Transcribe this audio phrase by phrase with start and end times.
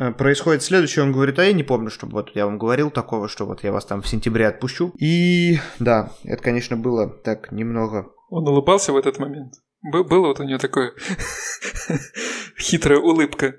[0.00, 1.04] э, происходит следующее.
[1.04, 3.72] Он говорит, а я не помню, что вот я вам говорил такого, что вот я
[3.72, 4.92] вас там в сентябре отпущу.
[4.98, 8.12] И да, это, конечно, было так немного...
[8.30, 9.54] Он улыбался в этот момент?
[9.82, 10.92] Было вот у него такое
[12.58, 13.54] хитрая улыбка.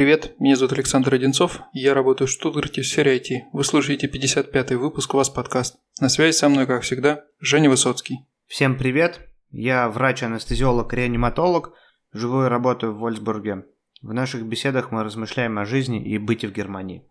[0.00, 3.50] Привет, меня зовут Александр Одинцов, я работаю в Штутгарте в сфере IT.
[3.52, 5.76] Вы слушаете 55-й выпуск «У вас подкаст».
[6.00, 8.20] На связи со мной, как всегда, Женя Высоцкий.
[8.46, 11.74] Всем привет, я врач-анестезиолог-реаниматолог,
[12.14, 13.66] живу и работаю в Вольсбурге.
[14.00, 17.04] В наших беседах мы размышляем о жизни и быте в Германии.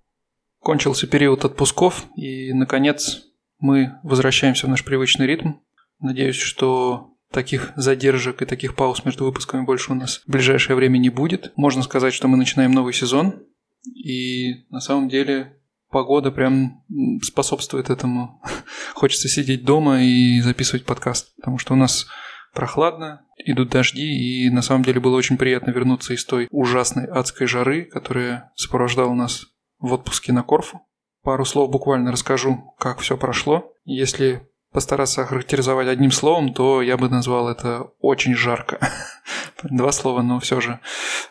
[0.57, 3.21] Кончился период отпусков, и, наконец,
[3.59, 5.51] мы возвращаемся в наш привычный ритм.
[5.99, 10.97] Надеюсь, что Таких задержек и таких пауз между выпусками больше у нас в ближайшее время
[10.97, 11.53] не будет.
[11.55, 13.43] Можно сказать, что мы начинаем новый сезон.
[13.85, 15.57] И на самом деле
[15.89, 16.83] погода прям
[17.21, 18.41] способствует этому.
[18.93, 22.07] Хочется сидеть дома и записывать подкаст, потому что у нас
[22.53, 27.47] прохладно, идут дожди, и на самом деле было очень приятно вернуться из той ужасной адской
[27.47, 29.45] жары, которая сопровождала нас
[29.79, 30.81] в отпуске на Корфу.
[31.21, 33.73] Пару слов буквально расскажу, как все прошло.
[33.85, 38.79] Если постараться охарактеризовать одним словом, то я бы назвал это очень жарко.
[39.63, 40.79] Два слова, но все же.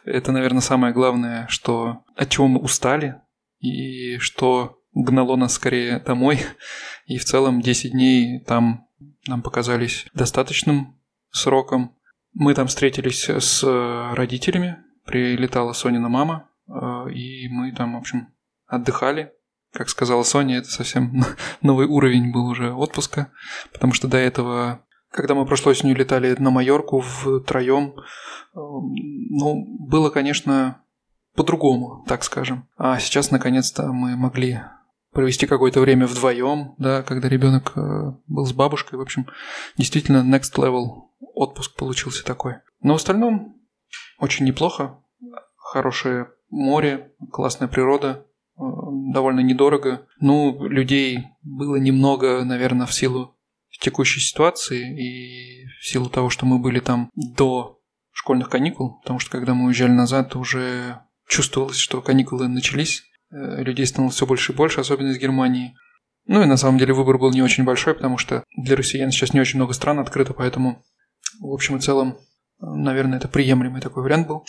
[0.05, 3.17] Это, наверное, самое главное, что от чего мы устали
[3.61, 6.41] и что гнало нас скорее домой.
[7.07, 8.87] И в целом 10 дней там
[9.27, 10.99] нам показались достаточным
[11.31, 11.97] сроком.
[12.35, 13.63] Мы там встретились с
[14.15, 18.29] родителями, прилетала Сонина мама, э, и мы там, в общем,
[18.67, 19.33] отдыхали,
[19.73, 21.25] как сказала Соня, это совсем
[21.63, 23.31] новый уровень был уже отпуска,
[23.73, 27.95] потому что до этого, когда мы прошлой осенью летали на Майорку втроем,
[28.55, 30.83] ну, было, конечно,
[31.35, 32.69] по-другому, так скажем.
[32.77, 34.63] А сейчас, наконец-то, мы могли
[35.13, 38.99] провести какое-то время вдвоем, да, когда ребенок э, был с бабушкой.
[38.99, 39.27] В общем,
[39.77, 42.57] действительно, next level отпуск получился такой.
[42.83, 43.57] Но в остальном
[44.19, 44.99] очень неплохо.
[45.57, 48.27] Хорошее море, классная природа,
[48.59, 48.63] Э,
[49.13, 50.07] довольно недорого.
[50.21, 53.37] Ну, людей было немного, наверное, в силу
[53.81, 57.79] текущей ситуации и в силу того, что мы были там до
[58.13, 63.87] школьных каникул, потому что когда мы уезжали назад, уже чувствовалось, что каникулы начались, э, людей
[63.87, 65.77] становилось все больше и больше, особенно из Германии.
[66.27, 69.33] Ну и на самом деле выбор был не очень большой, потому что для россиян сейчас
[69.33, 70.83] не очень много стран открыто, поэтому
[71.41, 72.19] в общем и целом,
[72.59, 74.45] наверное, это приемлемый такой вариант был.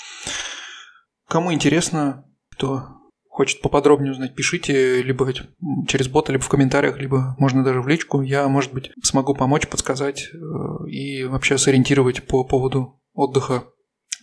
[1.27, 2.98] Кому интересно, кто
[3.39, 5.31] хочет поподробнее узнать, пишите либо
[5.87, 8.21] через бота, либо в комментариях, либо можно даже в личку.
[8.21, 13.63] Я, может быть, смогу помочь, подсказать э, и вообще сориентировать по поводу отдыха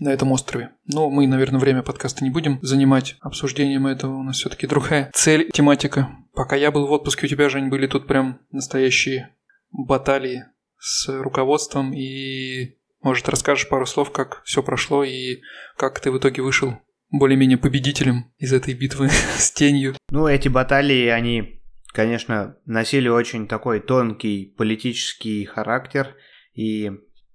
[0.00, 0.72] на этом острове.
[0.84, 4.16] Но мы, наверное, время подкаста не будем занимать обсуждением этого.
[4.16, 6.10] У нас все-таки другая цель, тематика.
[6.34, 9.34] Пока я был в отпуске, у тебя, Жень, были тут прям настоящие
[9.72, 10.44] баталии
[10.78, 11.94] с руководством.
[11.94, 15.40] И, может, расскажешь пару слов, как все прошло и
[15.78, 16.76] как ты в итоге вышел
[17.18, 19.94] более-менее победителем из этой битвы с тенью.
[20.10, 21.62] Ну, эти баталии, они,
[21.92, 26.14] конечно, носили очень такой тонкий политический характер,
[26.54, 26.90] и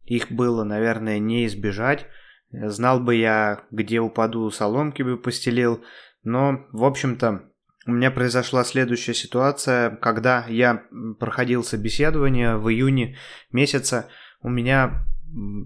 [0.05, 2.07] их было, наверное, не избежать.
[2.51, 5.83] Знал бы я, где упаду, соломки бы постелил,
[6.23, 7.51] но, в общем-то,
[7.87, 10.83] у меня произошла следующая ситуация, когда я
[11.19, 13.17] проходил собеседование в июне
[13.51, 14.07] месяца,
[14.41, 15.05] у меня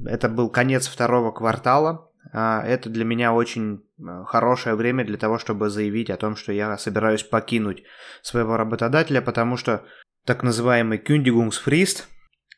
[0.06, 3.84] это был конец второго квартала, а, это для меня очень
[4.26, 7.84] хорошее время для того, чтобы заявить о том, что я собираюсь покинуть
[8.22, 9.86] своего работодателя, потому что
[10.26, 12.04] так называемый Kündigungsfrist,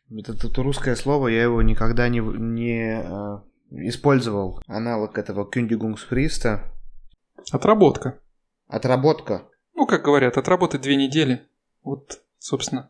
[0.09, 4.62] это, это русское слово, я его никогда не, не э, использовал.
[4.68, 6.62] Аналог этого Kündigungsfrist.
[7.52, 8.20] Отработка.
[8.68, 9.47] Отработка.
[9.76, 11.47] Ну, как говорят, отработать две недели.
[11.84, 12.90] Вот, собственно,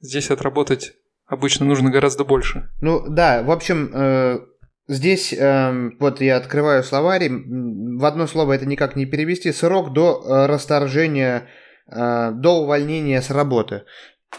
[0.00, 0.94] здесь отработать
[1.26, 2.70] обычно нужно гораздо больше.
[2.80, 4.40] Ну, да, в общем, э,
[4.88, 9.52] Здесь э, вот я открываю словарь, в одно слово это никак не перевести.
[9.52, 11.46] Срок до э, расторжения,
[11.86, 13.84] э, до увольнения с работы.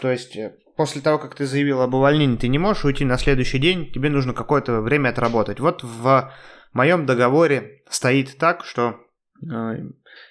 [0.00, 3.16] То есть э, после того, как ты заявил об увольнении, ты не можешь уйти на
[3.16, 5.60] следующий день, тебе нужно какое-то время отработать.
[5.60, 6.32] Вот в
[6.72, 8.96] моем договоре стоит так, что
[9.48, 9.74] э,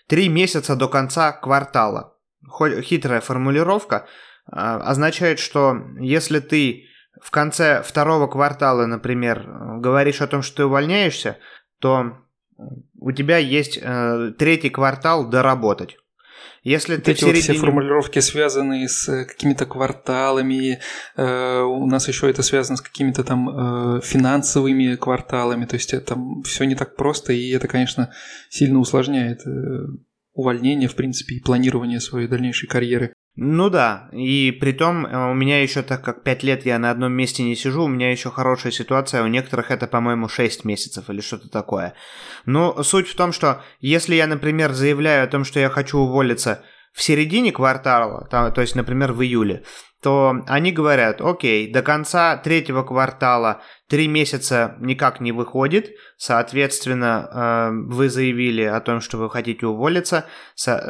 [0.07, 2.17] три месяца до конца квартала.
[2.81, 4.05] Хитрая формулировка
[4.51, 6.88] э, означает, что если ты
[7.21, 9.45] в конце второго квартала, например,
[9.79, 11.37] говоришь о том, что ты увольняешься,
[11.79, 12.17] то
[12.99, 15.97] у тебя есть э, третий квартал доработать.
[16.63, 17.35] Если вот ты эти середине...
[17.35, 20.79] вот все формулировки связанные с э, какими-то кварталами,
[21.15, 23.49] э, у нас еще это связано с какими-то там
[23.97, 28.11] э, финансовыми кварталами, то есть это все не так просто, и это, конечно,
[28.49, 29.87] сильно усложняет э,
[30.33, 33.13] увольнение, в принципе, и планирование своей дальнейшей карьеры.
[33.35, 36.91] Ну да, и при том э, у меня еще, так как 5 лет я на
[36.91, 41.09] одном месте не сижу, у меня еще хорошая ситуация, у некоторых это, по-моему, 6 месяцев
[41.09, 41.93] или что-то такое.
[42.45, 46.63] Но суть в том, что если я, например, заявляю о том, что я хочу уволиться
[46.93, 49.63] в середине квартала, там, то есть, например, в июле,
[50.01, 57.93] то они говорят, окей, до конца третьего квартала три месяца никак не выходит, соответственно, э,
[57.93, 60.25] вы заявили о том, что вы хотите уволиться,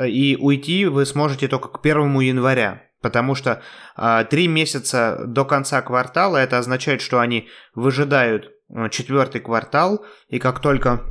[0.08, 2.84] и уйти вы сможете только к 1 января.
[3.02, 3.62] Потому что
[3.96, 10.38] э, три месяца до конца квартала это означает, что они выжидают э, четвертый квартал, и
[10.38, 11.02] как только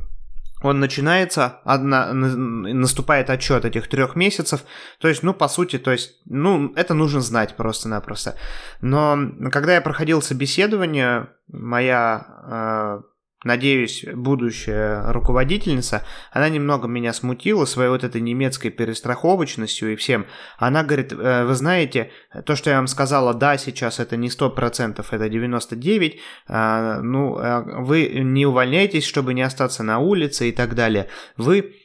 [0.61, 4.63] он начинается, одна, наступает отчет этих трех месяцев,
[4.99, 8.35] то есть, ну, по сути, то есть, ну, это нужно знать просто-напросто.
[8.81, 9.17] Но
[9.51, 13.08] когда я проходил собеседование, моя э,
[13.43, 20.25] надеюсь, будущая руководительница, она немного меня смутила своей вот этой немецкой перестраховочностью и всем.
[20.57, 22.11] Она говорит, «Э, вы знаете,
[22.45, 27.63] то, что я вам сказала, да, сейчас это не 100%, это 99%, а, ну, э,
[27.81, 31.07] вы не увольняйтесь, чтобы не остаться на улице и так далее.
[31.37, 31.75] Вы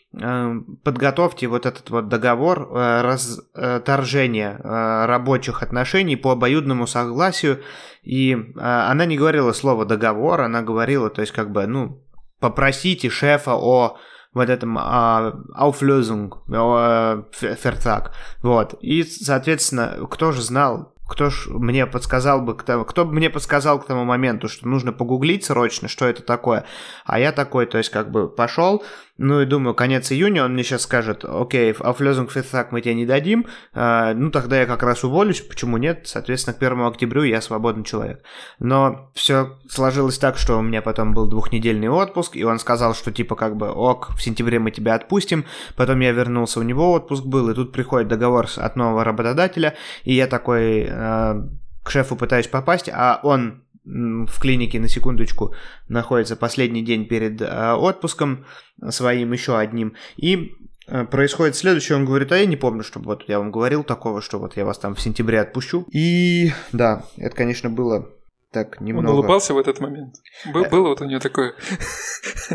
[0.85, 7.63] подготовьте вот этот вот договор э, расторжения э, рабочих отношений по обоюдному согласию.
[8.03, 12.05] И она не говорила слово договор, она говорила, то есть как бы, ну,
[12.39, 13.97] попросите шефа о
[14.35, 18.11] вот этом а, Auflösung, Vertrag.
[18.43, 18.75] Вот.
[18.81, 23.87] И, соответственно, кто же знал, кто ж мне подсказал бы, кто бы мне подсказал к
[23.87, 26.65] тому моменту, что нужно погуглить срочно, что это такое.
[27.05, 28.83] А я такой, то есть как бы пошел,
[29.17, 33.07] ну и думаю, конец июня, он мне сейчас скажет, окей, Auflösung Vertrag мы тебе не
[33.07, 36.03] дадим, э, ну тогда я как раз уволюсь, почему нет?
[36.05, 38.25] Соответственно, к 1 октябрю я свободный человек.
[38.59, 43.13] Но все сложилось так, что у меня потом был двухнедельный отпуск, и он сказал, что
[43.13, 45.45] типа как бы, ок, в сентябре мы тебя отпустим,
[45.77, 50.15] потом я вернулся, у него отпуск был, и тут приходит договор от нового работодателя, и
[50.15, 51.43] я такой э,
[51.85, 55.55] к шефу пытаюсь попасть, а он в клинике, на секундочку,
[55.89, 58.45] находится последний день перед э, отпуском
[58.91, 59.95] своим еще одним.
[60.17, 60.53] И
[60.87, 64.23] э, происходит следующее, он говорит, а я не помню, чтобы вот я вам говорил такого,
[64.23, 65.87] что вот я вас там в сентябре отпущу.
[65.93, 68.09] И да, это, конечно, было
[68.55, 69.09] так немного...
[69.09, 70.15] Он улыбался в этот момент?
[70.53, 71.55] Был, э, было вот у него такое...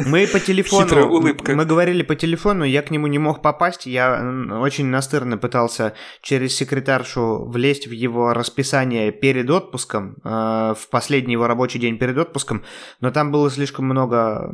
[0.07, 1.07] Мы по телефону...
[1.07, 1.53] улыбка.
[1.53, 4.21] Мы говорили по телефону, я к нему не мог попасть, я
[4.61, 11.47] очень настырно пытался через секретаршу влезть в его расписание перед отпуском, э, в последний его
[11.47, 12.63] рабочий день перед отпуском,
[13.01, 14.49] но там было слишком много,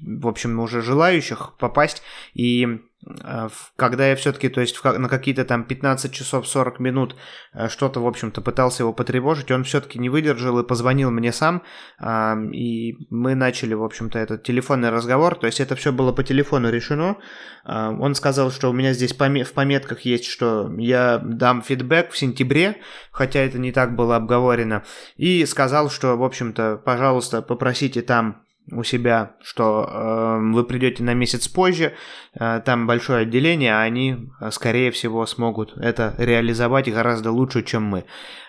[0.00, 2.02] в общем, уже желающих попасть,
[2.34, 2.80] и
[3.76, 7.16] когда я все-таки, то есть на какие-то там 15 часов 40 минут
[7.52, 11.62] э, что-то, в общем-то, пытался его потревожить, он все-таки не выдержал и позвонил мне сам,
[12.52, 16.70] и мы начали, в общем-то, этот телефонный разговор, то есть это все было по телефону
[16.70, 17.16] решено.
[17.64, 22.76] Он сказал, что у меня здесь в пометках есть, что я дам фидбэк в сентябре,
[23.10, 24.84] хотя это не так было обговорено,
[25.16, 31.14] и сказал, что, в общем-то, пожалуйста, попросите там у себя, что э, вы придете на
[31.14, 31.94] месяц позже,
[32.34, 37.82] э, там большое отделение, а они, э, скорее всего, смогут это реализовать гораздо лучше, чем
[37.84, 38.04] мы.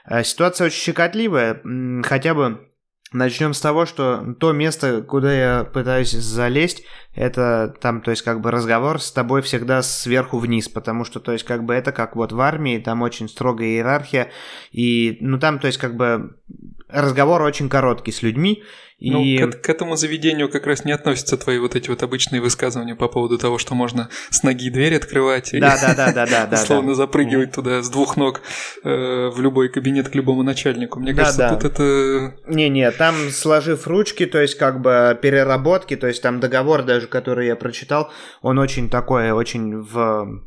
[0.06, 1.62] Э, ситуация очень щекотливая,
[2.04, 2.60] хотя бы
[3.16, 6.84] Начнем с того, что то место, куда я пытаюсь залезть,
[7.14, 11.32] это там, то есть, как бы разговор с тобой всегда сверху вниз, потому что, то
[11.32, 14.32] есть, как бы это как вот в армии, там очень строгая иерархия,
[14.72, 16.36] и, ну, там, то есть, как бы
[16.89, 18.63] разговор очень короткий с людьми,
[19.00, 22.96] ну, к, к этому заведению как раз не относятся твои вот эти вот обычные высказывания
[22.96, 26.46] по поводу того, что можно с ноги дверь открывать и да, да, да, да, да,
[26.52, 28.42] да, условно запрыгивать туда с двух ног
[28.84, 31.00] э, в любой кабинет к любому начальнику.
[31.00, 32.36] Мне кажется, тут это...
[32.48, 37.48] Не-не, там сложив ручки, то есть как бы переработки, то есть там договор даже, который
[37.48, 38.12] я прочитал,
[38.42, 40.42] он очень такой, очень в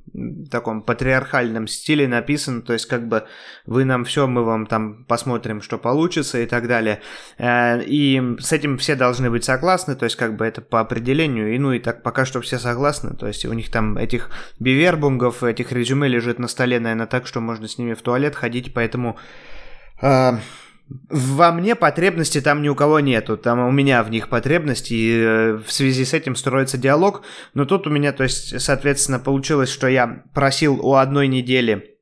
[0.50, 3.25] таком патриархальном стиле написан, то есть как бы
[3.67, 7.00] вы нам все, мы вам там посмотрим, что получится и так далее.
[7.37, 11.54] Э, и с этим все должны быть согласны, то есть как бы это по определению,
[11.54, 15.42] и ну и так пока что все согласны, то есть у них там этих бивербунгов,
[15.42, 19.16] этих резюме лежит на столе, наверное, так, что можно с ними в туалет ходить, поэтому...
[20.00, 20.38] Э,
[21.11, 25.21] во мне потребности там ни у кого нету, там у меня в них потребности, и
[25.21, 27.23] э, в связи с этим строится диалог,
[27.54, 31.99] но тут у меня, то есть, соответственно, получилось, что я просил у одной недели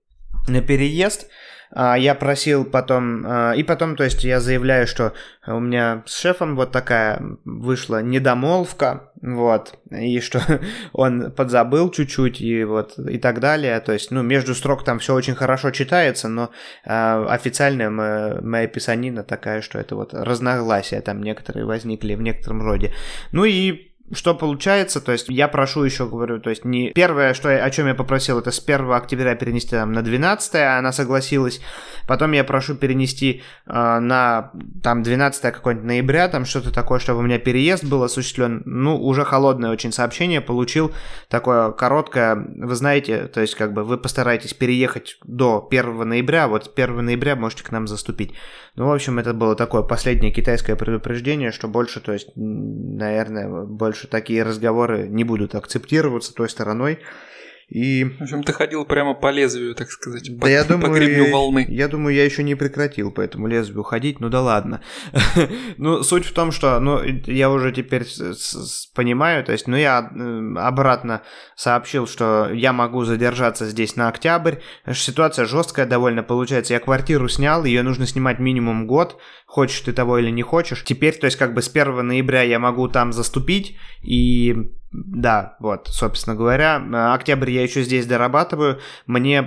[0.46, 1.28] на переезд,
[1.74, 5.12] я просил потом, а, и потом, то есть я заявляю, что
[5.46, 10.40] у меня с шефом вот такая вышла недомолвка, вот, и что
[10.92, 15.14] он подзабыл чуть-чуть, и вот, и так далее, то есть, ну, между строк там все
[15.14, 16.50] очень хорошо читается, но
[16.84, 22.62] э, официальная моя, моя писанина такая, что это вот разногласия там некоторые возникли в некотором
[22.62, 22.92] роде.
[23.32, 27.50] Ну и что получается, то есть я прошу еще, говорю, то есть не первое, что
[27.50, 31.60] я, о чем я попросил, это с 1 октября перенести там на 12, она согласилась,
[32.06, 37.22] потом я прошу перенести э, на там 12 какой-нибудь ноября, там что-то такое, чтобы у
[37.22, 40.92] меня переезд был осуществлен, ну, уже холодное очень сообщение получил,
[41.28, 46.72] такое короткое, вы знаете, то есть как бы вы постараетесь переехать до 1 ноября, вот
[46.76, 48.34] 1 ноября можете к нам заступить.
[48.76, 54.06] Ну, в общем, это было такое последнее китайское предупреждение, что больше, то есть, наверное, больше
[54.06, 56.98] такие разговоры не будут акцептироваться той стороной.
[57.68, 58.04] И...
[58.04, 61.32] В общем, ты ходил прямо по лезвию, так сказать, да по, я думаю, по гребню
[61.32, 61.66] волны.
[61.68, 64.82] Я думаю, я еще не прекратил по этому лезвию ходить, ну да ладно.
[65.76, 68.04] ну, суть в том, что, ну, я уже теперь
[68.94, 71.22] понимаю, то есть, ну, я э, обратно
[71.56, 74.56] сообщил, что я могу задержаться здесь на октябрь.
[74.92, 76.74] Ситуация жесткая довольно получается.
[76.74, 80.84] Я квартиру снял, ее нужно снимать минимум год, хочешь ты того или не хочешь.
[80.84, 84.70] Теперь, то есть, как бы с 1 ноября я могу там заступить и
[85.04, 88.80] да, вот, собственно говоря, октябрь я еще здесь дорабатываю.
[89.06, 89.42] Мне,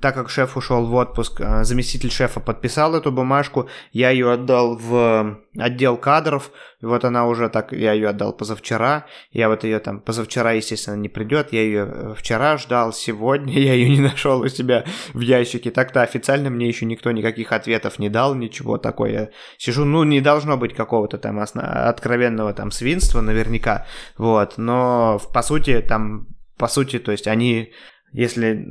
[0.00, 4.76] так как шеф ушел в отпуск, э, заместитель шефа подписал эту бумажку, я ее отдал
[4.76, 6.50] в отдел кадров,
[6.86, 11.08] вот она уже так, я ее отдал позавчера, я вот ее там, позавчера, естественно, не
[11.08, 15.70] придет, я ее э, вчера ждал, сегодня я ее не нашел у себя в ящике,
[15.70, 19.28] так-то официально мне еще никто никаких ответов не дал, ничего такое, я
[19.58, 25.80] сижу, ну, не должно быть какого-то там откровенного там свинства наверняка, вот, но по сути
[25.80, 27.72] там, по сути, то есть они
[28.16, 28.64] если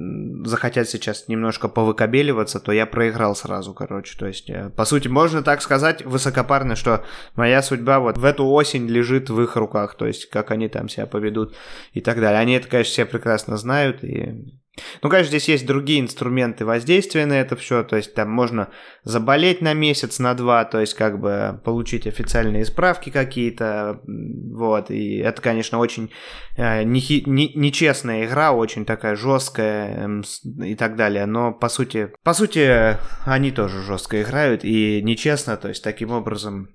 [0.43, 4.17] захотят сейчас немножко повыкобеливаться, то я проиграл сразу, короче.
[4.17, 8.47] То есть, э, по сути, можно так сказать высокопарно, что моя судьба вот в эту
[8.47, 9.97] осень лежит в их руках.
[9.97, 11.55] То есть, как они там себя поведут
[11.93, 12.39] и так далее.
[12.39, 14.57] Они это, конечно, все прекрасно знают и
[15.01, 18.69] ну, конечно, здесь есть другие инструменты воздействия на это все, то есть там можно
[19.03, 25.17] заболеть на месяц, на два, то есть как бы получить официальные справки какие-то, вот, и
[25.17, 26.11] это, конечно, очень
[26.57, 32.11] э, нехи, не, нечестная игра, очень такая жесткая э, и так далее, но по сути,
[32.23, 36.69] по сути, они тоже жестко играют и нечестно, то есть таким образом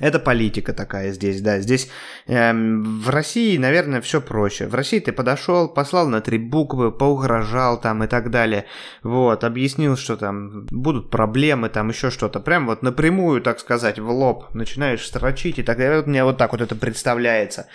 [0.00, 1.60] это политика такая здесь, да.
[1.60, 1.90] Здесь
[2.26, 4.66] эм, в России, наверное, все проще.
[4.66, 8.64] В России ты подошел, послал на три буквы, поугрожал там и так далее.
[9.02, 12.40] Вот, объяснил, что там будут проблемы, там еще что-то.
[12.40, 15.98] Прям вот напрямую, так сказать, в лоб начинаешь строчить и так далее.
[15.98, 17.66] Вот мне вот так вот это представляется.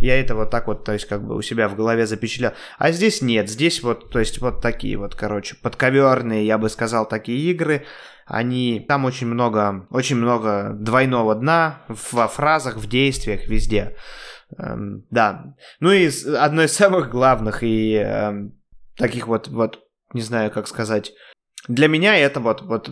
[0.00, 2.54] Я это вот так вот, то есть как бы у себя в голове запечатлял.
[2.78, 7.06] А здесь нет, здесь вот, то есть вот такие вот, короче, подковерные, я бы сказал,
[7.06, 7.84] такие игры
[8.26, 13.96] они там очень много, очень много двойного дна во фразах, в действиях, везде.
[14.58, 15.54] Эм, да.
[15.78, 18.58] Ну и одно из самых главных и эм,
[18.96, 21.12] таких вот, вот, не знаю, как сказать.
[21.68, 22.90] Для меня это вот, вот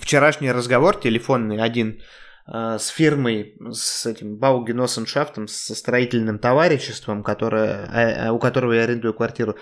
[0.00, 2.00] вчерашний разговор телефонный один
[2.46, 9.14] с фирмой, с этим Баугеносеншафтом, со строительным товариществом, которое, э, э, у которого я арендую
[9.14, 9.56] квартиру.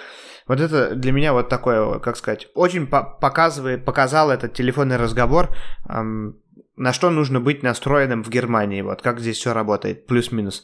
[0.46, 5.54] Вот это для меня вот такое, как сказать, очень показывает, показал этот телефонный разговор,
[5.86, 10.62] на что нужно быть настроенным в Германии, вот как здесь все работает, плюс-минус.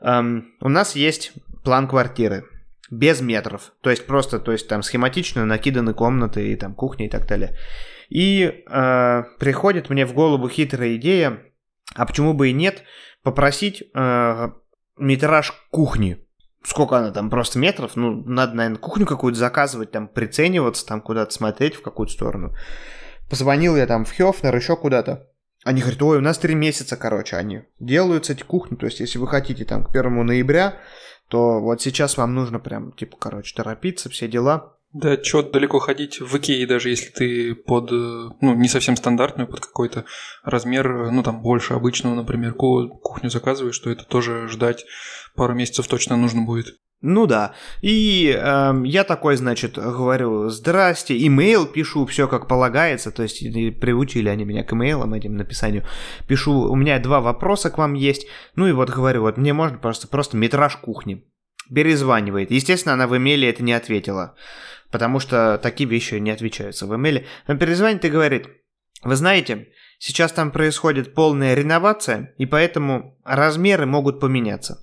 [0.00, 1.32] У нас есть
[1.64, 2.44] план квартиры,
[2.90, 7.08] без метров, то есть просто, то есть там схематично накиданы комнаты и там кухня и
[7.08, 7.56] так далее.
[8.08, 11.42] И э, приходит мне в голову хитрая идея,
[11.94, 12.82] а почему бы и нет,
[13.22, 14.48] попросить э,
[14.96, 16.26] метраж кухни
[16.66, 21.32] сколько она там, просто метров, ну, надо, наверное, кухню какую-то заказывать, там, прицениваться, там, куда-то
[21.32, 22.54] смотреть в какую-то сторону.
[23.30, 25.28] Позвонил я там в Хёфнер, еще куда-то.
[25.64, 29.18] Они говорят, ой, у нас три месяца, короче, они делаются, эти кухни, то есть, если
[29.18, 30.78] вы хотите там к первому ноября,
[31.28, 34.75] то вот сейчас вам нужно прям, типа, короче, торопиться, все дела.
[34.98, 39.60] Да, чё далеко ходить в Икее, даже если ты под, ну, не совсем стандартную, под
[39.60, 40.06] какой-то
[40.42, 44.86] размер, ну, там, больше обычного, например, кухню заказываешь, то это тоже ждать
[45.34, 46.78] пару месяцев точно нужно будет.
[47.02, 47.54] Ну да.
[47.82, 53.40] И э, я такой, значит, говорю, здрасте, имейл пишу, все как полагается, то есть
[53.78, 55.84] приучили они меня к имейлам, этим написанию.
[56.26, 59.76] Пишу, у меня два вопроса к вам есть, ну и вот говорю, вот мне можно
[59.76, 61.22] просто, просто метраж кухни.
[61.68, 62.50] Перезванивает.
[62.50, 64.36] Естественно, она в имейле это не ответила,
[64.90, 67.26] потому что такие вещи не отвечаются в имейле.
[67.46, 68.48] Но перезвонит и говорит,
[69.02, 74.80] вы знаете, сейчас там происходит полная реновация, и поэтому размеры могут поменяться.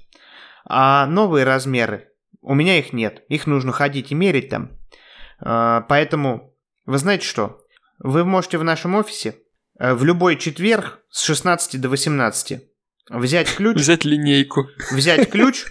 [0.65, 2.10] А новые размеры,
[2.41, 3.24] у меня их нет.
[3.27, 4.72] Их нужно ходить и мерить там.
[5.39, 6.55] А, поэтому,
[6.86, 7.63] вы знаете что?
[8.03, 9.36] вы можете в нашем офисе
[9.79, 12.62] э, в любой четверг с 16 до 18
[13.10, 13.77] взять ключ.
[13.77, 14.67] Взять линейку.
[14.91, 15.65] Взять ключ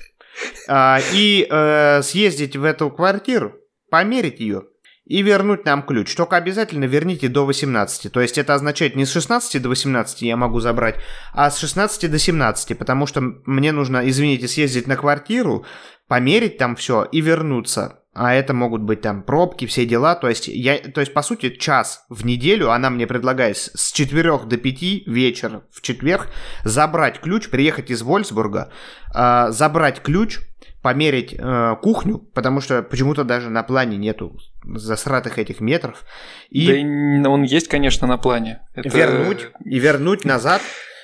[0.66, 3.54] а, и э, съездить в эту квартиру,
[3.92, 4.62] померить ее
[5.04, 6.14] и вернуть нам ключ.
[6.14, 8.10] Только обязательно верните до 18.
[8.10, 10.96] То есть это означает не с 16 до 18 я могу забрать,
[11.34, 15.66] а с 16 до 17, потому что мне нужно, извините, съездить на квартиру,
[16.08, 17.98] померить там все и вернуться.
[18.14, 20.14] А это могут быть там пробки, все дела.
[20.14, 24.38] То есть, я, то есть, по сути, час в неделю она мне предлагает с 4
[24.46, 26.28] до 5 вечера в четверг
[26.64, 28.72] забрать ключ, приехать из Вольсбурга,
[29.14, 30.38] э, забрать ключ,
[30.82, 36.04] померить э, кухню, потому что почему-то даже на плане нету засратых этих метров.
[36.50, 38.60] И да и он есть, конечно, на плане.
[38.74, 38.88] Это...
[38.88, 40.60] Вернуть и вернуть назад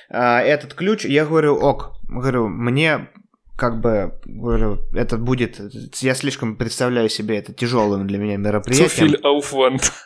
[0.09, 1.05] э, этот ключ.
[1.05, 3.07] Я говорю, ок, говорю, мне
[3.55, 5.59] как бы, говорю, это будет,
[5.95, 8.87] я слишком представляю себе это тяжелым для меня мероприятием.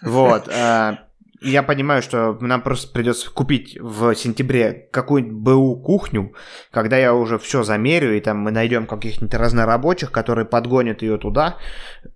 [0.01, 0.47] Вот.
[0.47, 0.97] Э,
[1.43, 6.33] я понимаю, что нам просто придется купить в сентябре какую-нибудь БУ кухню,
[6.71, 11.57] когда я уже все замерю, и там мы найдем каких-нибудь разнорабочих, которые подгонят ее туда,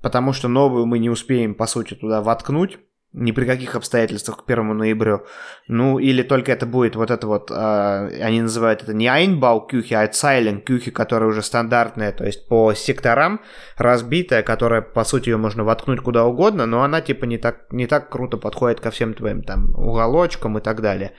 [0.01, 2.79] потому что новую мы не успеем, по сути, туда воткнуть
[3.13, 5.25] ни при каких обстоятельствах к 1 ноябрю.
[5.67, 9.93] Ну, или только это будет вот это вот, э, они называют это не Einbau кюхи,
[9.93, 13.41] а Zeilen кюхи, которая уже стандартная, то есть по секторам
[13.77, 17.87] разбитая, которая, по сути, ее можно воткнуть куда угодно, но она типа не так, не
[17.87, 21.13] так круто подходит ко всем твоим там уголочкам и так далее.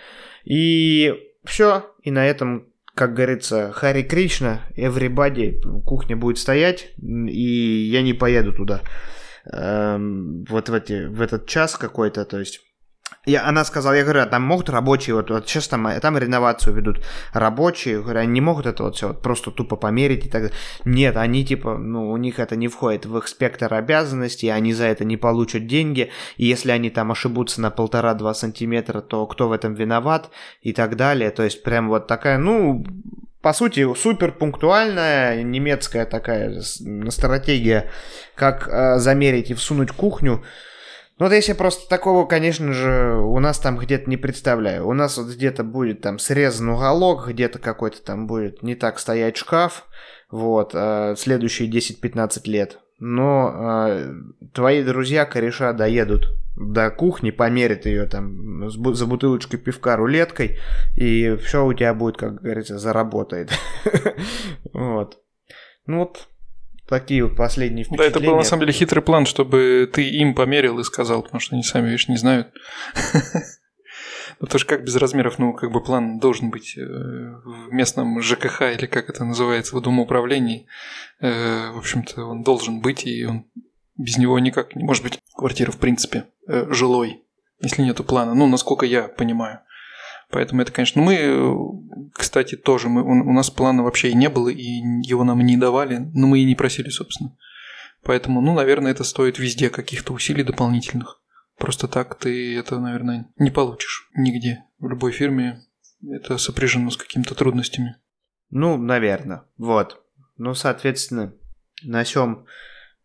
[0.45, 1.15] И
[1.45, 8.13] все, и на этом как говорится, Хари Кришна, everybody, кухня будет стоять, и я не
[8.13, 8.83] поеду туда
[9.53, 12.61] эм, вот в, эти, в этот час какой-то, то есть
[13.27, 16.75] я, она сказала, я говорю, а там могут рабочие, вот, вот сейчас там, там реновацию
[16.75, 20.43] ведут рабочие, говорю, они не могут это вот все вот просто тупо померить и так
[20.43, 20.57] далее.
[20.85, 24.85] Нет, они типа, ну, у них это не входит в их спектр обязанностей, они за
[24.85, 29.53] это не получат деньги, и если они там ошибутся на полтора-два сантиметра, то кто в
[29.53, 30.31] этом виноват
[30.63, 31.31] и так далее.
[31.31, 32.85] То есть прям вот такая, ну,
[33.41, 37.91] по сути, супер пунктуальная немецкая такая стратегия,
[38.35, 40.45] как э, замерить и всунуть кухню.
[41.19, 44.87] Ну, вот если просто такого, конечно же, у нас там где-то не представляю.
[44.87, 49.37] У нас вот где-то будет там срезан уголок, где-то какой-то там будет не так стоять
[49.37, 49.87] шкаф,
[50.31, 52.79] вот, э, следующие 10-15 лет.
[52.99, 54.13] Но э,
[54.53, 60.59] твои друзья, кореша, доедут до кухни, померит ее там за бутылочкой пивка рулеткой,
[60.97, 63.51] и все у тебя будет, как говорится, заработает.
[64.73, 65.19] Вот.
[65.87, 66.29] Ну вот,
[66.87, 68.13] такие вот последние впечатления.
[68.13, 71.41] Да, это был на самом деле хитрый план, чтобы ты им померил и сказал, потому
[71.41, 72.49] что они сами, видишь, не знают.
[74.41, 78.63] Ну, тоже как без размеров, ну, как бы план должен быть э, в местном ЖКХ
[78.63, 80.67] или как это называется, в домоуправлении.
[81.21, 83.47] Э, в общем-то, он должен быть, и он
[83.97, 87.25] без него никак не может быть квартира, в принципе, э, жилой,
[87.61, 88.35] если нету плана.
[88.35, 89.61] Ну, насколько я понимаю.
[90.31, 94.63] Поэтому это, конечно, мы, кстати, тоже, мы, у нас плана вообще и не было, и
[95.03, 97.35] его нам не давали, но мы и не просили, собственно.
[98.05, 101.21] Поэтому, ну, наверное, это стоит везде каких-то усилий дополнительных.
[101.59, 104.65] Просто так ты это, наверное, не получишь нигде.
[104.79, 105.63] В любой фирме
[106.09, 107.97] это сопряжено с какими-то трудностями.
[108.51, 109.45] Ну, наверное.
[109.57, 110.03] Вот.
[110.37, 111.35] Ну, соответственно,
[111.83, 112.47] на чем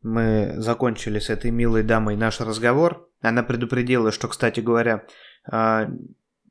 [0.01, 3.09] мы закончили с этой милой дамой наш разговор.
[3.21, 5.05] Она предупредила, что, кстати говоря,
[5.49, 5.89] а,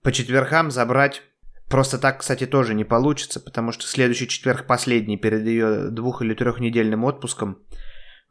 [0.03, 1.23] по четвергам забрать
[1.69, 6.35] просто так, кстати, тоже не получится, потому что следующий четверг последний перед ее двух- или
[6.35, 7.63] трехнедельным отпуском.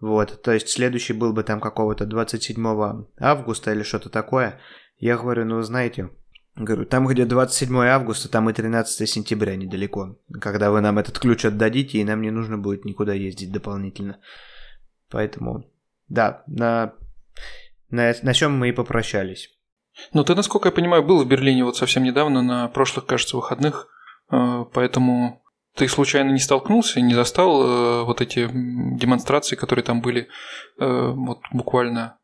[0.01, 4.59] Вот, то есть следующий был бы там какого-то 27 августа или что-то такое.
[4.97, 6.09] Я говорю, ну знаете,
[6.55, 10.17] говорю, там где 27 августа, там и 13 сентября недалеко.
[10.41, 14.17] Когда вы нам этот ключ отдадите, и нам не нужно будет никуда ездить дополнительно.
[15.11, 15.69] Поэтому,
[16.09, 16.93] да, на,
[17.91, 19.49] на, на чем мы и попрощались.
[20.13, 23.87] Ну, ты, насколько я понимаю, был в Берлине вот совсем недавно, на прошлых, кажется, выходных,
[24.31, 25.43] э, поэтому
[25.75, 30.27] ты случайно не столкнулся, не застал э, вот эти демонстрации, которые там были
[30.79, 32.17] э, вот буквально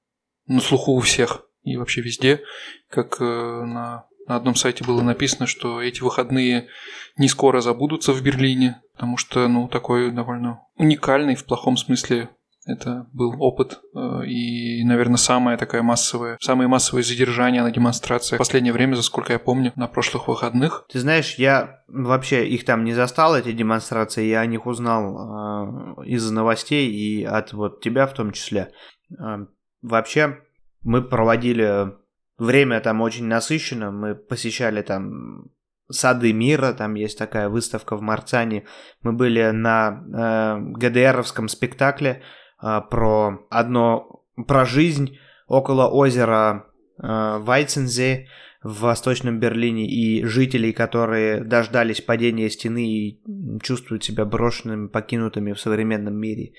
[0.47, 2.41] на слуху у всех и вообще везде,
[2.89, 6.69] как на, на одном сайте было написано, что эти выходные
[7.17, 12.29] не скоро забудутся в Берлине, потому что, ну, такой довольно уникальный в плохом смысле
[12.67, 18.43] это был опыт э, и, наверное, самое такое массовое, самые массовые задержания на демонстрациях в
[18.43, 20.85] последнее время, за сколько я помню, на прошлых выходных.
[20.91, 26.05] Ты знаешь, я вообще их там не застал, эти демонстрации, я о них узнал э,
[26.05, 28.71] из новостей и от вот тебя в том числе.
[29.11, 29.45] Э,
[29.81, 30.39] вообще,
[30.83, 31.93] мы проводили
[32.37, 35.49] время там очень насыщенно, мы посещали там
[35.89, 38.65] Сады мира, там есть такая выставка в Марцане.
[39.03, 42.23] Мы были на э, ГДРовском спектакле,
[42.59, 45.17] про одно, про жизнь
[45.47, 46.65] около озера
[46.97, 48.27] Вайцензе
[48.63, 53.21] в Восточном Берлине и жителей, которые дождались падения стены и
[53.61, 56.53] чувствуют себя брошенными, покинутыми в современном мире.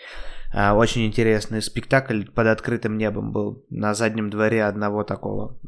[0.55, 5.59] А, очень интересный спектакль под открытым небом был на заднем дворе одного такого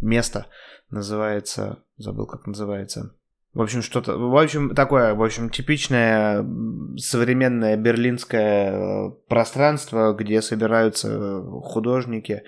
[0.00, 0.46] места.
[0.90, 3.14] Называется, забыл как называется.
[3.54, 6.46] В общем, что-то, в общем, такое, в общем, типичное
[6.96, 12.42] современное берлинское э, пространство, где собираются художники,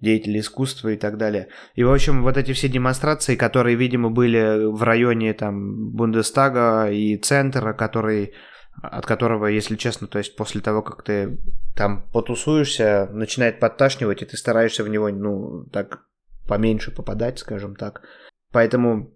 [0.00, 1.48] деятели искусства и так далее.
[1.74, 7.16] И, в общем, вот эти все демонстрации, которые, видимо, были в районе там Бундестага и
[7.16, 8.34] центра, который
[8.82, 11.38] от которого, если честно, то есть после того, как ты
[11.74, 16.04] там потусуешься, начинает подташнивать, и ты стараешься в него, ну, так
[16.46, 18.02] поменьше попадать, скажем так.
[18.52, 19.15] Поэтому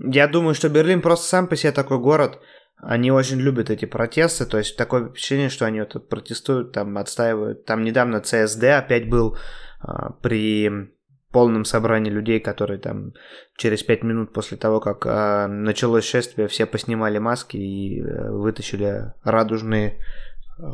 [0.00, 2.40] я думаю, что Берлин просто сам по себе такой город,
[2.76, 7.66] они очень любят эти протесты, то есть такое впечатление, что они вот протестуют, там отстаивают.
[7.66, 9.36] Там недавно ЦСД опять был
[9.80, 10.90] а, при
[11.30, 13.12] полном собрании людей, которые там
[13.56, 19.12] через пять минут после того, как а, началось шествие, все поснимали маски и а, вытащили
[19.24, 19.98] радужные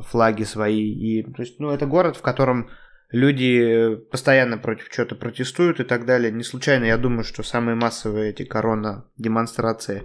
[0.08, 0.92] флаги свои.
[0.92, 2.70] И, то есть, ну, это город, в котором
[3.10, 6.32] люди постоянно против чего-то протестуют и так далее.
[6.32, 10.02] Не случайно, я думаю, что самые массовые эти корона-демонстрации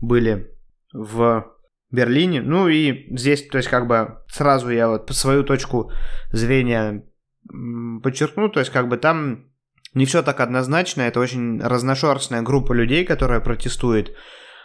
[0.00, 0.50] были
[0.92, 1.46] в
[1.90, 2.42] Берлине.
[2.42, 5.92] Ну и здесь, то есть как бы сразу я вот свою точку
[6.32, 7.04] зрения
[8.02, 9.46] подчеркну, то есть как бы там
[9.94, 14.14] не все так однозначно, это очень разношерстная группа людей, которая протестует.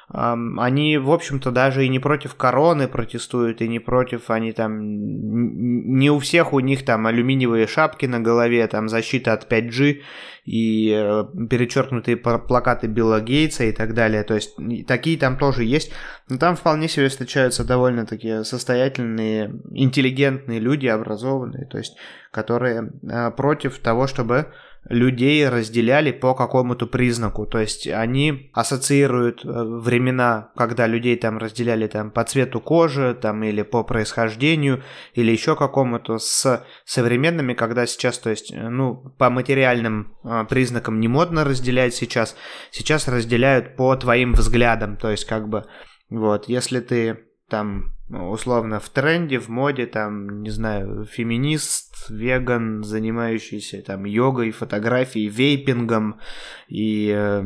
[0.07, 6.11] Они, в общем-то, даже и не против короны протестуют, и не против, они там, не
[6.11, 10.01] у всех у них там алюминиевые шапки на голове, там защита от 5G
[10.45, 14.23] и э, перечеркнутые плакаты Билла Гейтса и так далее.
[14.23, 14.55] То есть
[14.87, 15.91] такие там тоже есть,
[16.29, 21.97] но там вполне себе встречаются довольно такие состоятельные, интеллигентные люди, образованные, то есть
[22.29, 24.53] которые э, против того, чтобы
[24.89, 27.45] людей разделяли по какому-то признаку.
[27.45, 33.43] То есть они ассоциируют э, времена, когда людей там разделяли там по цвету кожи, там
[33.43, 39.29] или по происхождению, или еще какому-то с современными, когда сейчас, то есть, э, ну, по
[39.29, 42.35] материальным э, признакам не модно разделять сейчас.
[42.71, 44.97] Сейчас разделяют по твоим взглядам.
[44.97, 45.65] То есть, как бы,
[46.09, 53.81] вот, если ты там условно в тренде, в моде, там, не знаю, феминист, веган, занимающийся
[53.81, 56.19] там йогой, фотографией, вейпингом
[56.67, 57.43] и э,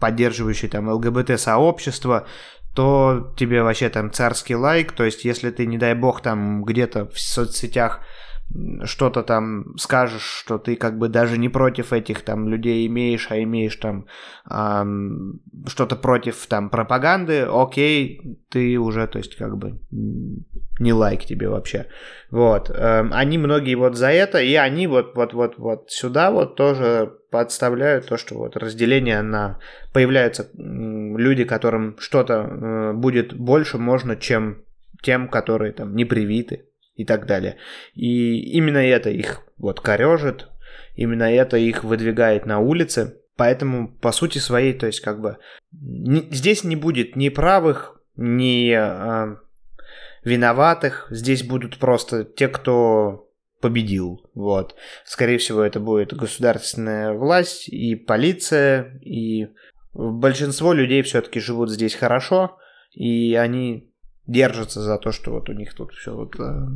[0.00, 2.26] поддерживающий там ЛГБТ-сообщество,
[2.74, 7.06] то тебе вообще там царский лайк, то есть если ты, не дай бог, там где-то
[7.06, 8.00] в соцсетях
[8.84, 13.42] что-то там скажешь, что ты как бы даже не против этих там людей имеешь, а
[13.42, 14.06] имеешь там
[14.50, 21.48] эм, что-то против там пропаганды, окей, ты уже, то есть как бы не лайк тебе
[21.48, 21.86] вообще.
[22.30, 22.70] Вот.
[22.70, 27.12] Эм, они многие вот за это, и они вот, вот, вот, вот сюда вот тоже
[27.30, 29.58] подставляют то, что вот разделение на...
[29.92, 34.62] Появляются люди, которым что-то э, будет больше можно, чем
[35.02, 36.66] тем, которые там не привиты
[37.02, 37.56] и так далее.
[37.94, 40.48] И именно это их вот корежит,
[40.94, 43.18] именно это их выдвигает на улице.
[43.36, 45.38] Поэтому, по сути своей, то есть как бы
[45.72, 49.36] не, здесь не будет ни правых, ни э,
[50.22, 51.08] виноватых.
[51.10, 53.28] Здесь будут просто те, кто
[53.60, 54.20] победил.
[54.34, 54.76] Вот.
[55.04, 59.48] Скорее всего, это будет государственная власть и полиция, и
[59.92, 62.58] большинство людей все-таки живут здесь хорошо,
[62.92, 63.91] и они
[64.32, 66.66] держатся за то, что вот у них тут все вот э,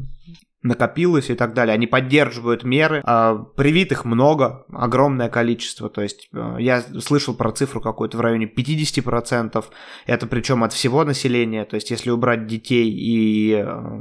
[0.66, 1.74] накопилось и так далее.
[1.74, 3.02] Они поддерживают меры.
[3.06, 5.88] Э, привитых много, огромное количество.
[5.88, 9.64] То есть э, я слышал про цифру какую-то в районе 50%.
[10.06, 11.64] Это причем от всего населения.
[11.64, 14.00] То есть если убрать детей и э,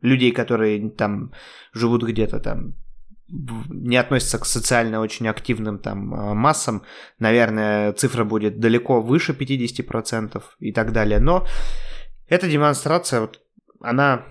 [0.00, 1.32] людей, которые там
[1.72, 2.74] живут где-то там
[3.70, 6.82] не относятся к социально очень активным там массам,
[7.18, 11.18] наверное, цифра будет далеко выше 50% и так далее.
[11.18, 11.46] Но
[12.32, 13.40] эта демонстрация, вот,
[13.80, 14.24] она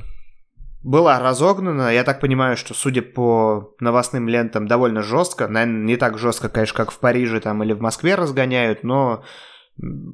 [0.81, 1.93] была разогнана.
[1.93, 5.47] Я так понимаю, что, судя по новостным лентам, довольно жестко.
[5.47, 9.23] Наверное, не так жестко, конечно, как в Париже там или в Москве разгоняют, но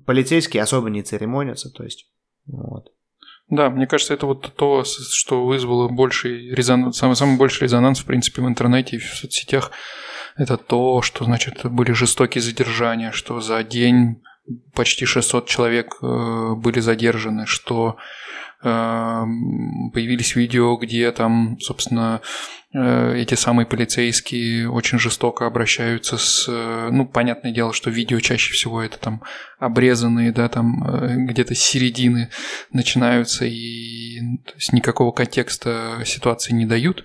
[0.05, 2.11] полицейские особо не церемонятся, то есть,
[2.45, 2.89] вот.
[3.49, 8.05] Да, мне кажется, это вот то, что вызвало больший резонанс, самый, самый больший резонанс, в
[8.05, 9.71] принципе, в интернете и в соцсетях.
[10.35, 14.21] Это то, что, значит, были жестокие задержания, что за день
[14.73, 17.97] почти 600 человек э, были задержаны, что
[18.63, 18.67] э,
[19.93, 22.21] появились видео, где там, собственно,
[22.73, 26.47] э, эти самые полицейские очень жестоко обращаются с...
[26.47, 29.23] Ну, понятное дело, что видео чаще всего это там
[29.59, 32.29] обрезанные, да, там где-то с середины
[32.71, 37.03] начинаются и то есть никакого контекста ситуации не дают.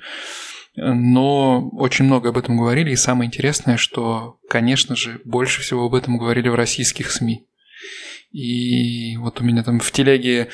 [0.75, 5.95] Но очень много об этом говорили, и самое интересное, что, конечно же, больше всего об
[5.95, 7.47] этом говорили в российских СМИ.
[8.33, 10.49] И вот у меня там в телеге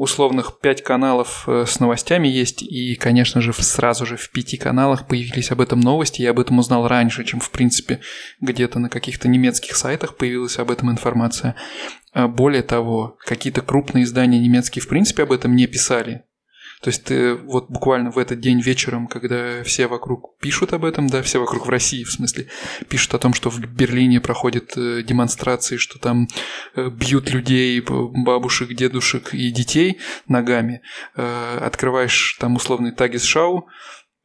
[0.00, 5.06] условных пять каналов э, с новостями есть, и, конечно же, сразу же в пяти каналах
[5.06, 6.22] появились об этом новости.
[6.22, 8.00] Я об этом узнал раньше, чем, в принципе,
[8.40, 11.54] где-то на каких-то немецких сайтах появилась об этом информация.
[12.14, 16.24] А более того, какие-то крупные издания немецкие, в принципе, об этом не писали.
[16.82, 21.08] То есть ты вот буквально в этот день вечером, когда все вокруг пишут об этом,
[21.08, 22.46] да, все вокруг в России, в смысле,
[22.88, 26.26] пишут о том, что в Берлине проходят э, демонстрации, что там
[26.74, 30.80] э, бьют людей, бабушек, дедушек и детей ногами,
[31.16, 33.66] э, открываешь там условный Тагис-шау,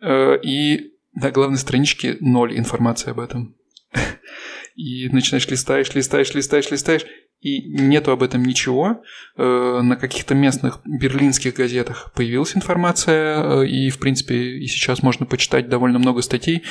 [0.01, 3.55] и на главной страничке ноль информации об этом.
[4.75, 7.05] И начинаешь листаешь, листаешь, листаешь, листаешь,
[7.45, 9.03] и нету об этом ничего.
[9.37, 15.27] Э, на каких-то местных берлинских газетах появилась информация, э, и, в принципе, и сейчас можно
[15.27, 16.63] почитать довольно много статей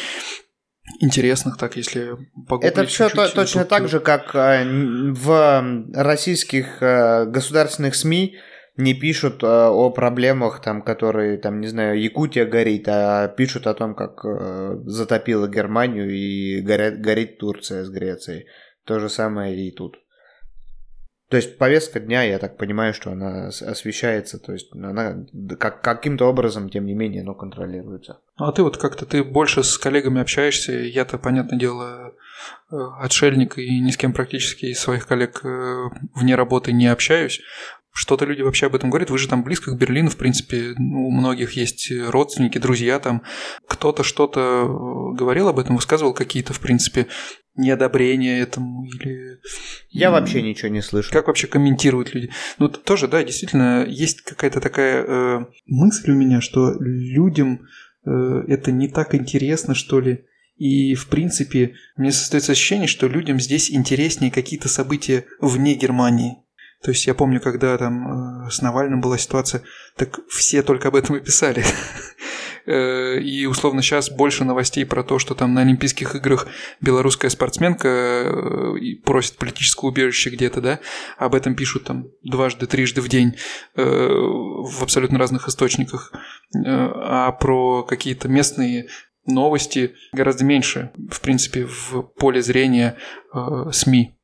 [1.01, 2.17] интересных, так если
[2.49, 2.73] погуглить.
[2.73, 4.65] Это все то, точно так же, как э,
[5.13, 8.35] в российских государственных СМИ
[8.77, 13.95] не пишут о проблемах, там, которые, там, не знаю, Якутия горит, а пишут о том,
[13.95, 14.25] как
[14.87, 18.47] затопила Германию и горят, горит Турция с Грецией.
[18.85, 20.04] То же самое и тут.
[21.35, 25.27] То есть повестка дня, я так понимаю, что она освещается, то есть она
[25.59, 28.21] как, каким-то образом, тем не менее, но контролируется.
[28.39, 32.13] Ну, а ты вот как-то, ты больше с коллегами общаешься, я-то, понятное дело,
[32.71, 37.41] э, отшельник и ни с кем практически из своих коллег э, вне работы не общаюсь.
[37.91, 39.11] Что-то люди вообще об этом говорят.
[39.11, 43.23] Вы же там близко к Берлину, в принципе, ну, у многих есть родственники, друзья там.
[43.85, 47.07] Кто-то что-то э, говорил об этом, высказывал какие-то, в принципе,
[47.55, 49.41] неодобрения этому или...
[49.91, 51.13] Я вообще ничего не слышу.
[51.13, 52.31] Как вообще комментируют люди?
[52.59, 57.67] Ну, тоже, да, действительно, есть какая-то такая э, мысль у меня, что людям
[58.07, 58.11] э,
[58.49, 60.25] это не так интересно, что ли.
[60.57, 66.39] И, в принципе, мне состоится ощущение, что людям здесь интереснее какие-то события вне Германии.
[66.85, 69.63] То есть я помню, когда там э, с Навальным была ситуация,
[69.97, 71.65] так все только об этом и писали.
[72.67, 76.47] Э, и условно сейчас больше новостей про то, что там на Олимпийских играх
[76.81, 78.75] белорусская спортсменка э,
[79.05, 80.81] просит политическое убежище где-то, да,
[81.19, 83.37] об этом пишут там дважды, трижды в день
[83.75, 86.13] в абсолютно разных источниках.
[86.55, 88.89] А про какие-то местные
[89.27, 92.97] новости гораздо меньше, в принципе, в поле зрения
[93.73, 94.17] СМИ.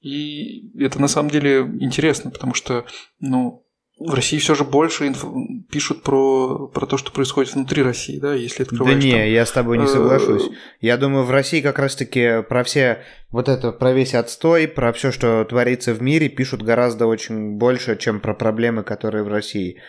[0.00, 2.86] И это на самом деле интересно, потому что,
[3.20, 3.64] ну,
[3.98, 5.24] в России все же больше инф...
[5.70, 9.22] пишут про, про то, что происходит внутри России, да, если открываешь Да не, там...
[9.22, 10.48] я с тобой не э, соглашусь.
[10.80, 15.10] Я думаю, в России как раз-таки про все вот это, про весь отстой, про все,
[15.10, 19.80] что творится в мире, пишут гораздо очень больше, чем про проблемы, которые в России.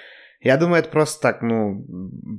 [0.41, 1.85] Я думаю, это просто так, ну,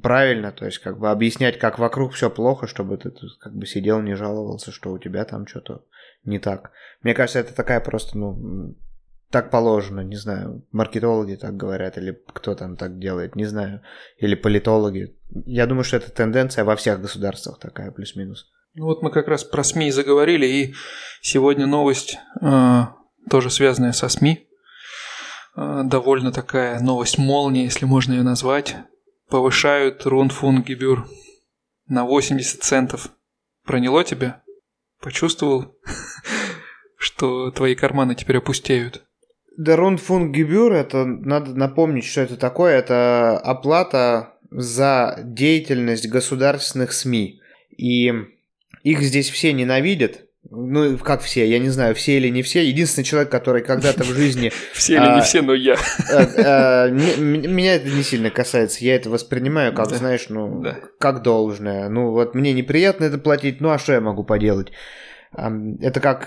[0.02, 4.00] правильно, то есть как бы объяснять, как вокруг все плохо, чтобы ты как бы сидел,
[4.00, 5.84] не жаловался, что у тебя там что-то
[6.24, 6.72] не так.
[7.02, 8.74] Мне кажется, это такая просто, ну,
[9.30, 13.80] так положено, не знаю, маркетологи так говорят, или кто там так делает, не знаю,
[14.18, 15.16] или политологи.
[15.46, 18.50] Я думаю, что это тенденция во всех государствах такая, плюс-минус.
[18.74, 20.74] Ну вот мы как раз про СМИ заговорили, и
[21.22, 22.82] сегодня новость, э,
[23.28, 24.48] тоже связанная со СМИ,
[25.56, 28.76] э, довольно такая новость молния, если можно ее назвать.
[29.28, 31.08] Повышают Рунфунгебюр
[31.86, 33.10] на 80 центов.
[33.64, 34.42] Проняло тебя?
[35.00, 35.76] Почувствовал,
[36.98, 39.04] что твои карманы теперь опустеют?
[39.60, 42.78] Да, Рundfunkgebühr, это надо напомнить, что это такое.
[42.78, 47.42] Это оплата за деятельность государственных СМИ.
[47.76, 48.10] И
[48.84, 52.66] их здесь все ненавидят, ну, как все, я не знаю, все или не все.
[52.66, 54.50] Единственный человек, который когда-то в жизни...
[54.72, 55.74] Все или не а, все, но я.
[56.10, 58.82] А, а, меня это не сильно касается.
[58.82, 60.64] Я это воспринимаю как, знаешь, ну,
[60.98, 61.90] как должное.
[61.90, 64.72] Ну, вот мне неприятно это платить, ну, а что я могу поделать?
[65.32, 66.26] Это как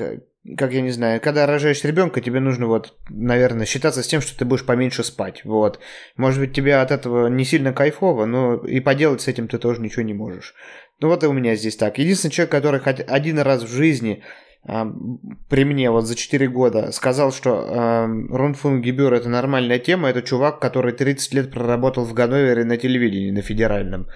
[0.58, 4.38] как я не знаю, когда рожаешь ребенка, тебе нужно вот, наверное, считаться с тем, что
[4.38, 5.46] ты будешь поменьше спать.
[5.46, 5.80] Вот.
[6.18, 9.82] Может быть, тебе от этого не сильно кайфово, но и поделать с этим ты тоже
[9.82, 10.54] ничего не можешь.
[11.00, 11.98] Ну вот и у меня здесь так.
[11.98, 14.22] Единственный человек, который хоть один раз в жизни
[14.66, 20.60] при мне вот за 4 года сказал, что э, Рунфунгебюр это нормальная тема, это чувак,
[20.60, 24.08] который 30 лет проработал в Ганновере на телевидении, на федеральном.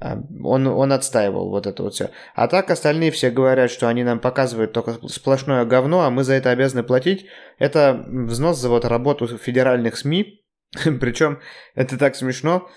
[0.00, 2.10] А, он, он отстаивал вот это вот все.
[2.36, 6.34] А так остальные все говорят, что они нам показывают только сплошное говно, а мы за
[6.34, 7.26] это обязаны платить.
[7.58, 10.44] Это взнос за вот работу федеральных СМИ.
[11.00, 11.40] Причем
[11.74, 12.68] это так смешно.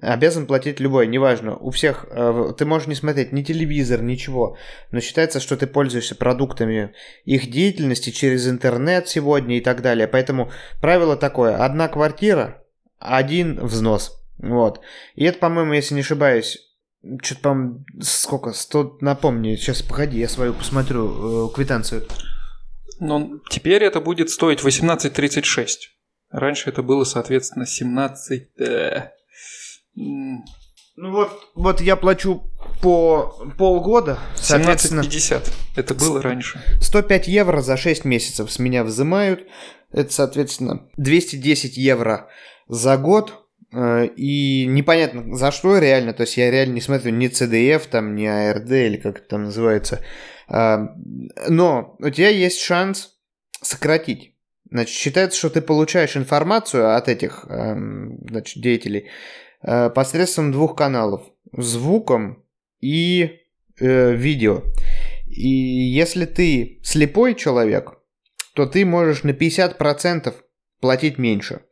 [0.00, 1.56] Обязан платить любой, неважно.
[1.56, 4.56] У всех э, ты можешь не смотреть ни телевизор, ничего.
[4.92, 6.92] Но считается, что ты пользуешься продуктами
[7.24, 10.06] их деятельности через интернет сегодня и так далее.
[10.06, 12.62] Поэтому правило такое: одна квартира,
[12.98, 14.22] один взнос.
[14.38, 14.80] Вот.
[15.16, 16.58] И это, по-моему, если не ошибаюсь,
[17.22, 18.52] что-то, по сколько?
[18.52, 22.06] 100, напомни, сейчас, погоди, я свою посмотрю, э, квитанцию.
[23.00, 25.97] Ну, теперь это будет стоить 18.36.
[26.30, 28.48] Раньше это было, соответственно, 17...
[28.60, 29.10] Э,
[31.00, 32.42] ну вот, вот я плачу
[32.82, 35.00] по полгода, соответственно...
[35.00, 35.52] 17,50.
[35.76, 36.60] Это было раньше.
[36.80, 39.46] 105 евро за 6 месяцев с меня взимают.
[39.90, 42.28] Это, соответственно, 210 евро
[42.68, 43.48] за год.
[43.72, 46.12] Э, и непонятно за что реально.
[46.12, 49.44] То есть я реально не смотрю ни CDF, там, ни ARD, или как это там
[49.44, 50.04] называется.
[50.48, 50.78] Э,
[51.48, 53.14] но у тебя есть шанс
[53.62, 54.34] сократить.
[54.70, 59.08] Значит, считается, что ты получаешь информацию от этих эм, значит, деятелей
[59.62, 61.22] Э, посредством двух каналов.
[61.52, 62.44] Звуком
[62.80, 63.40] и
[63.80, 64.62] э, видео.
[65.26, 67.98] И если ты слепой человек,
[68.54, 70.34] то ты можешь на 50%
[70.80, 71.62] платить меньше.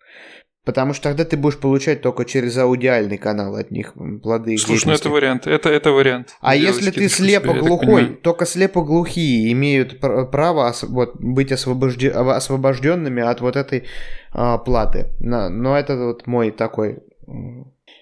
[0.67, 4.59] Потому что тогда ты будешь получать только через аудиальный канал от них плоды.
[4.59, 6.35] Слушай, ну это вариант, это, это вариант.
[6.41, 13.85] А если ты слепо-глухой, только слепо-глухие имеют право вот, быть освобожде, освобожденными от вот этой
[14.33, 15.13] а, платы.
[15.21, 16.99] Но это вот мой такой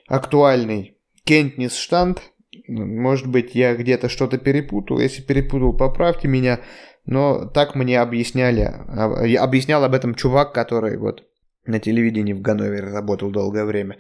[0.09, 2.23] актуальный Кентнис штант.
[2.67, 5.01] Может быть, я где-то что-то перепутал.
[5.01, 6.61] Если перепутал, поправьте меня.
[7.05, 8.63] Но так мне объясняли.
[9.37, 11.25] Объяснял об этом чувак, который вот
[11.67, 13.99] на телевидении в Ганновере работал долгое время.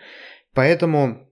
[0.53, 1.29] Поэтому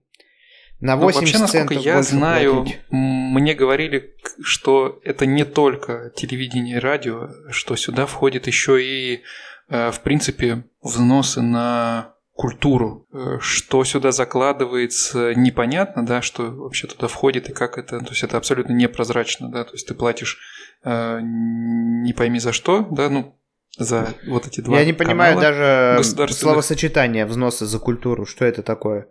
[0.79, 2.79] на 80 ну, вообще, насколько я знаю, платить.
[2.89, 9.21] мне говорили, что это не только телевидение и радио, что сюда входит еще и,
[9.69, 13.07] э, в принципе, взносы на культуру.
[13.13, 18.23] Э, что сюда закладывается, непонятно, да, что вообще туда входит и как это, то есть
[18.23, 20.39] это абсолютно непрозрачно, да, то есть ты платишь
[20.83, 23.39] э, не пойми за что, да, ну,
[23.77, 29.07] за вот эти два Я не понимаю даже словосочетание взносы за культуру, что это такое?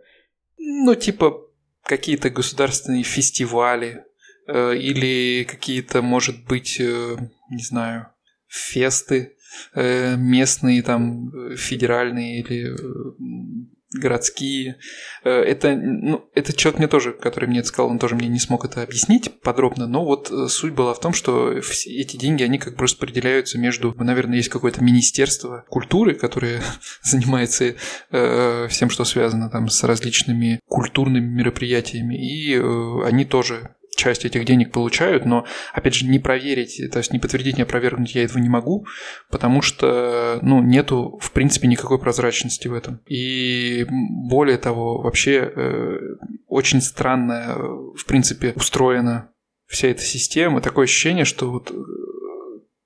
[0.58, 1.40] Ну, типа
[1.84, 4.04] какие-то государственные фестивали
[4.46, 7.16] э, или какие-то, может быть, э,
[7.50, 8.08] не знаю,
[8.46, 9.36] фесты,
[9.74, 12.74] Э, местные, там, федеральные или
[13.92, 14.76] городские.
[15.24, 18.38] Э, это, ну, этот человек мне тоже, который мне это сказал, он тоже мне не
[18.38, 22.76] смог это объяснить подробно, но вот суть была в том, что эти деньги, они как
[22.76, 26.62] бы распределяются между, наверное, есть какое-то министерство культуры, которое
[27.02, 27.74] занимается
[28.10, 34.44] э, всем, что связано там с различными культурными мероприятиями, и э, они тоже часть этих
[34.44, 38.38] денег получают, но, опять же, не проверить, то есть не подтвердить, не опровергнуть я этого
[38.38, 38.86] не могу,
[39.30, 43.00] потому что, ну, нету, в принципе, никакой прозрачности в этом.
[43.06, 45.98] И более того, вообще э,
[46.46, 47.56] очень странно,
[47.94, 49.30] в принципе, устроена
[49.66, 50.60] вся эта система.
[50.60, 51.74] Такое ощущение, что вот э,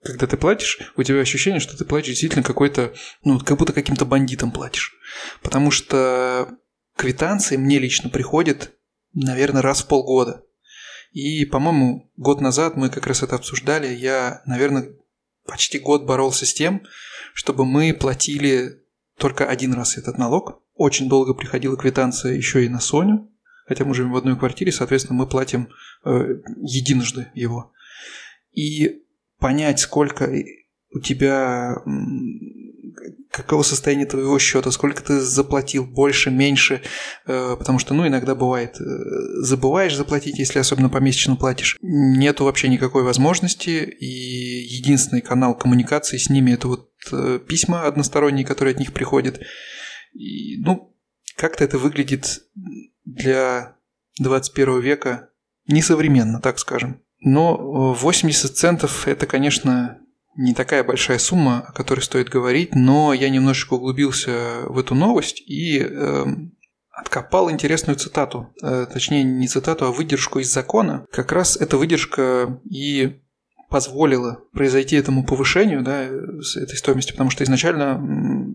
[0.03, 2.93] когда ты платишь, у тебя ощущение, что ты платишь действительно какой-то,
[3.25, 4.95] ну, как будто каким-то бандитам платишь.
[5.43, 6.49] Потому что
[6.97, 8.73] квитанции мне лично приходят,
[9.15, 10.43] наверное, раз в полгода.
[11.17, 13.87] И, по-моему, год назад мы как раз это обсуждали.
[13.87, 14.91] Я, наверное,
[15.47, 16.83] почти год боролся с тем,
[17.33, 18.83] чтобы мы платили
[19.17, 20.61] только один раз этот налог.
[20.75, 23.31] Очень долго приходила квитанция еще и на Соню,
[23.67, 25.71] хотя мы живем в одной квартире, соответственно, мы платим
[26.05, 27.73] э, единожды его.
[28.53, 29.03] И
[29.39, 30.31] понять, сколько
[30.91, 31.77] у тебя
[33.37, 36.81] каково состояние твоего счета, сколько ты заплатил, больше, меньше,
[37.27, 38.85] э, потому что, ну, иногда бывает, э,
[39.43, 41.77] забываешь заплатить, если особенно помесячно платишь.
[41.83, 48.47] Нету вообще никакой возможности, и единственный канал коммуникации с ними это вот э, письма односторонние,
[48.47, 49.41] которые от них приходят.
[50.15, 50.97] И, ну,
[51.37, 52.41] как-то это выглядит
[53.05, 53.77] для
[54.19, 55.29] 21 века
[55.67, 57.03] несовременно, так скажем.
[57.21, 60.01] Но 80 центов это, конечно,
[60.37, 65.43] не такая большая сумма, о которой стоит говорить, но я немножечко углубился в эту новость
[65.47, 66.25] и э,
[66.91, 68.53] откопал интересную цитату.
[68.63, 71.07] Э, точнее, не цитату, а выдержку из закона.
[71.11, 73.21] Как раз эта выдержка и
[73.69, 76.09] позволила произойти этому повышению да,
[76.41, 78.55] с этой стоимости, потому что изначально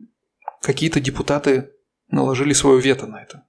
[0.62, 1.72] какие-то депутаты
[2.10, 3.44] наложили свое вето на это.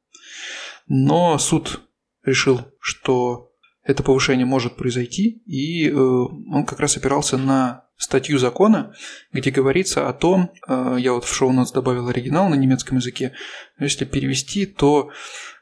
[0.88, 1.82] Но суд
[2.24, 8.94] решил, что это повышение может произойти, и э, он как раз опирался на статью закона,
[9.32, 13.32] где говорится о том, э, я вот в шоу-нотс добавил оригинал на немецком языке,
[13.78, 15.10] если перевести, то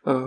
[0.05, 0.27] э,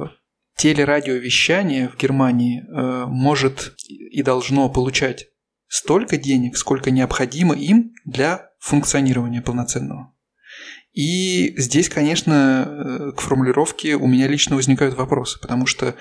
[0.55, 5.27] телерадиовещание в Германии э, может и должно получать
[5.67, 10.13] столько денег, сколько необходимо им для функционирования полноценного.
[10.93, 15.95] И здесь, конечно, к формулировке у меня лично возникают вопросы, потому что,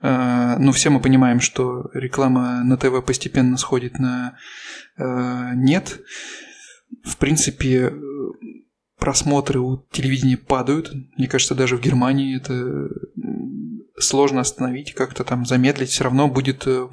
[0.00, 4.36] ну, все мы понимаем, что реклама на ТВ постепенно сходит на
[4.96, 6.00] Э, нет.
[7.02, 7.92] В принципе,
[8.98, 10.92] просмотры у телевидения падают.
[11.16, 12.88] Мне кажется, даже в Германии это
[13.98, 16.88] сложно остановить, как-то там замедлить, все равно будет э,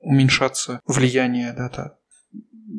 [0.00, 1.68] уменьшаться влияние да,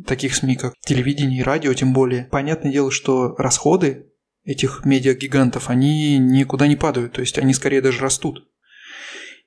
[0.05, 2.25] таких СМИ, как телевидение и радио, тем более.
[2.25, 4.07] Понятное дело, что расходы
[4.43, 8.47] этих медиагигантов, они никуда не падают, то есть они скорее даже растут.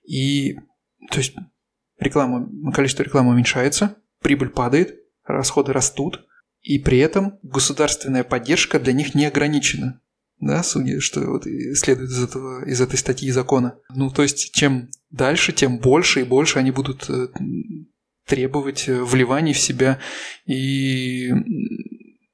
[0.07, 0.57] И
[1.11, 1.35] то есть
[1.99, 6.27] реклама, количество рекламы уменьшается, прибыль падает, расходы растут,
[6.63, 10.01] и при этом государственная поддержка для них не ограничена.
[10.39, 13.79] Да, судя, что вот следует из, этого, из этой статьи закона.
[13.95, 17.29] Ну, то есть, чем дальше, тем больше и больше они будут э,
[18.27, 19.99] требовать э, вливаний в себя.
[20.45, 21.31] И,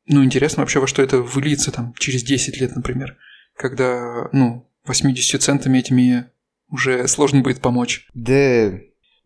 [0.07, 3.17] ну, интересно вообще, во что это выльется там через 10 лет, например,
[3.57, 6.31] когда, ну, 80 центами этими
[6.71, 8.09] уже сложно будет помочь.
[8.15, 8.73] Да,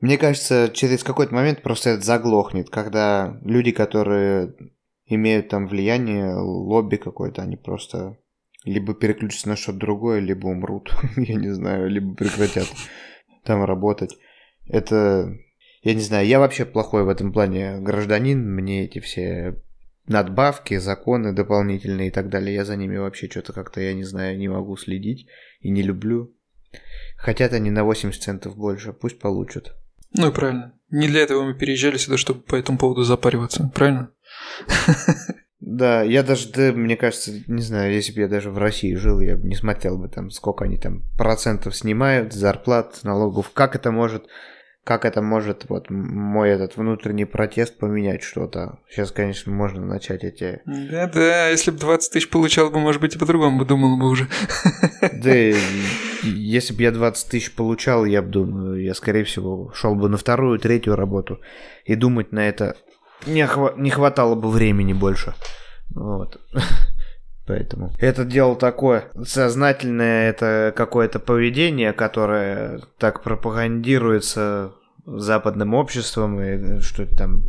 [0.00, 4.54] мне кажется, через какой-то момент просто это заглохнет, когда люди, которые
[5.06, 8.18] имеют там влияние, лобби какое-то, они просто
[8.64, 12.68] либо переключатся на что-то другое, либо умрут, я не знаю, либо прекратят
[13.44, 14.16] там работать.
[14.66, 15.32] Это,
[15.86, 19.62] я не знаю, я вообще плохой в этом плане гражданин, мне эти все
[20.08, 24.36] надбавки, законы дополнительные и так далее, я за ними вообще что-то как-то, я не знаю,
[24.36, 25.28] не могу следить
[25.60, 26.34] и не люблю.
[27.16, 29.76] Хотят они на 80 центов больше, пусть получат.
[30.12, 30.72] Ну и правильно.
[30.90, 34.10] Не для этого мы переезжали сюда, чтобы по этому поводу запариваться, правильно?
[35.60, 39.20] Да, я даже, да, мне кажется, не знаю, если бы я даже в России жил,
[39.20, 43.92] я бы не смотрел бы там, сколько они там процентов снимают, зарплат, налогов, как это
[43.92, 44.26] может
[44.86, 48.78] как это может вот мой этот внутренний протест поменять что-то.
[48.88, 50.60] Сейчас, конечно, можно начать эти...
[50.64, 54.28] Да-да, если бы 20 тысяч получал бы, может быть, и по-другому бы думал бы уже.
[55.12, 55.34] Да,
[56.22, 60.18] если бы я 20 тысяч получал, я бы думаю, я, скорее всего, шел бы на
[60.18, 61.40] вторую, третью работу.
[61.84, 62.76] И думать на это
[63.26, 65.34] не, хва- не хватало бы времени больше.
[65.90, 66.40] Вот.
[67.46, 74.72] Поэтому это дело такое сознательное, это какое-то поведение, которое так пропагандируется
[75.06, 77.44] западным обществом, и что там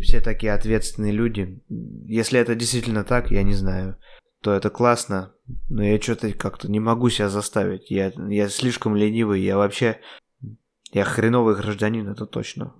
[0.00, 1.62] все такие ответственные люди.
[1.68, 3.96] Если это действительно так, я не знаю,
[4.42, 5.32] то это классно,
[5.68, 7.90] но я что-то как-то не могу себя заставить.
[7.90, 10.00] Я, я слишком ленивый, я вообще...
[10.92, 12.74] Я хреновый гражданин, это точно.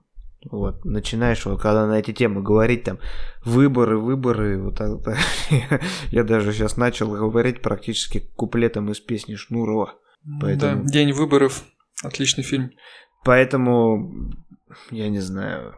[0.50, 2.98] Вот, начинаешь, вот, когда на эти темы говорить, там,
[3.44, 4.90] выборы, выборы, вот так,
[6.10, 9.94] я даже сейчас начал говорить практически куплетом из песни Шнурова.
[10.40, 10.84] Поэтому...
[10.84, 11.64] Да, День выборов,
[12.02, 12.70] отличный фильм.
[13.24, 14.32] Поэтому,
[14.90, 15.74] я не знаю,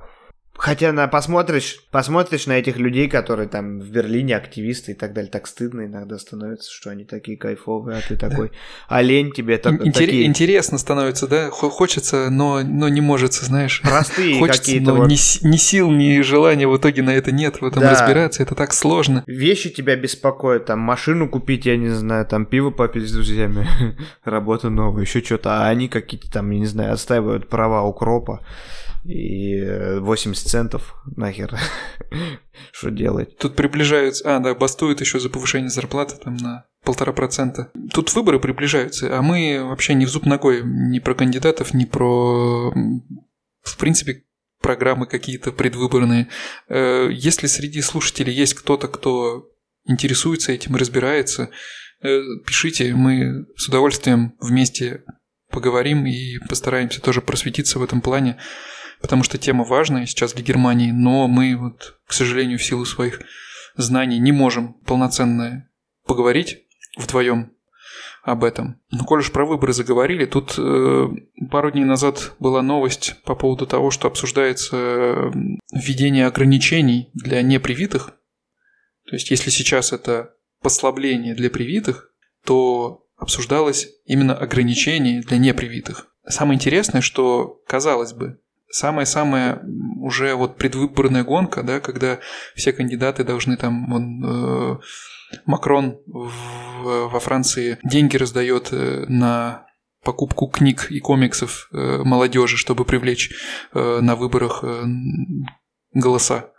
[0.59, 5.31] Хотя на посмотришь, посмотришь на этих людей, которые там в Берлине активисты и так далее,
[5.31, 8.97] так стыдно иногда становится, что они такие кайфовые, а ты такой да.
[8.97, 10.27] олень тебе так, Интер- такие...
[10.27, 11.49] Интересно становится, да?
[11.51, 13.81] Хочется, но, но не может, знаешь.
[13.83, 14.87] Простые Хочется, какие-то.
[14.87, 15.09] Но вот...
[15.09, 17.93] ни, ни сил, ни желания в итоге на это нет, в этом да.
[17.93, 19.23] разбираться, это так сложно.
[19.29, 23.65] Вещи тебя беспокоят, там машину купить, я не знаю, там пиво попить с друзьями,
[24.25, 28.45] работа новая, еще что-то, а они какие-то там, я не знаю, отстаивают права укропа
[29.05, 31.59] и 80 центов нахер.
[32.72, 33.38] Что делать?
[33.38, 34.36] Тут приближаются...
[34.36, 37.70] А, да, бастуют еще за повышение зарплаты там на полтора процента.
[37.92, 42.72] Тут выборы приближаются, а мы вообще не в зуб ногой ни про кандидатов, ни про...
[43.62, 44.24] В принципе,
[44.61, 46.28] программы какие-то предвыборные.
[46.68, 49.51] Э, если среди слушателей есть кто-то, кто
[49.86, 51.51] интересуется этим, разбирается,
[52.03, 55.05] э, пишите, мы с удовольствием вместе
[55.51, 58.38] поговорим и постараемся тоже просветиться в этом плане
[59.01, 63.20] потому что тема важная сейчас для Германии, но мы вот, к сожалению, в силу своих
[63.76, 65.68] знаний не можем полноценно
[66.07, 66.64] поговорить
[66.96, 67.53] вдвоем
[68.22, 68.80] об этом.
[68.90, 71.09] Ну, коль уж про выборы заговорили, тут э,
[71.51, 75.30] пару дней назад была новость по поводу того, что обсуждается э,
[75.72, 78.14] введение ограничений для непривитых.
[79.07, 82.12] То есть, если сейчас это послабление для привитых,
[82.44, 86.09] то обсуждалось именно ограничение для непривитых.
[86.26, 88.40] Самое интересное, что, казалось бы,
[88.71, 89.62] самая-самая
[90.01, 92.19] уже вот предвыборная гонка, да, когда
[92.55, 94.79] все кандидаты должны там, он, э,
[95.47, 99.66] Макрон в, во Франции деньги раздает э, на
[100.05, 103.31] покупку книг и комиксов э, молодежи, чтобы привлечь
[103.73, 104.85] э, на выборах э,
[105.93, 106.51] голоса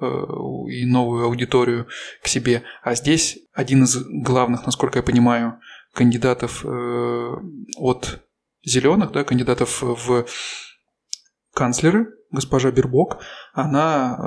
[0.00, 1.86] э, и новую аудиторию
[2.22, 2.62] к себе.
[2.82, 5.60] А здесь один из главных, насколько я понимаю,
[5.92, 7.34] кандидатов э,
[7.76, 8.20] от
[8.64, 10.26] зеленых, да, кандидатов в
[11.54, 13.18] канцлеры, госпожа Бербок,
[13.54, 14.24] она э,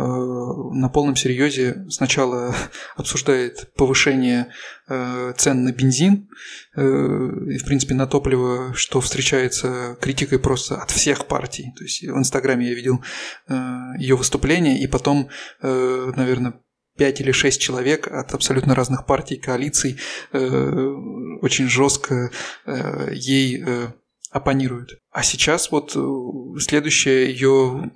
[0.73, 2.55] на полном серьезе сначала
[2.95, 4.47] обсуждает повышение
[4.87, 6.27] э, цен на бензин
[6.75, 11.73] э, и, в принципе, на топливо, что встречается критикой просто от всех партий.
[11.77, 13.03] То есть в Инстаграме я видел
[13.47, 13.53] э,
[13.99, 15.29] ее выступление, и потом,
[15.61, 16.55] э, наверное,
[16.97, 19.97] пять или шесть человек от абсолютно разных партий, коалиций
[20.33, 20.93] э,
[21.41, 22.31] очень жестко
[22.65, 23.87] э, ей э,
[24.31, 24.99] оппонирует.
[25.11, 27.91] А сейчас вот э, следующая ее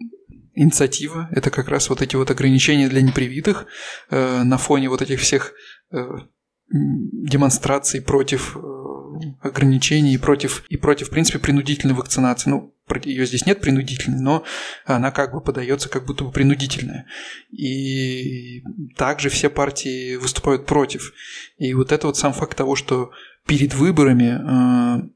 [0.54, 3.66] инициатива– это как раз вот эти вот ограничения для непривитых
[4.10, 5.54] э, на фоне вот этих всех
[5.92, 5.98] э,
[6.70, 8.60] демонстраций против э,
[9.42, 12.50] ограничений и против, и против, в принципе, принудительной вакцинации.
[12.50, 12.74] Ну,
[13.04, 14.44] ее здесь нет принудительной, но
[14.86, 17.08] она как бы подается как будто бы принудительная.
[17.52, 18.62] И
[18.98, 21.14] также все партии выступают против.
[21.58, 23.12] И вот это вот сам факт того, что
[23.48, 25.10] перед выборами э,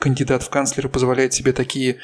[0.00, 2.00] кандидат в канцлеры позволяет себе такие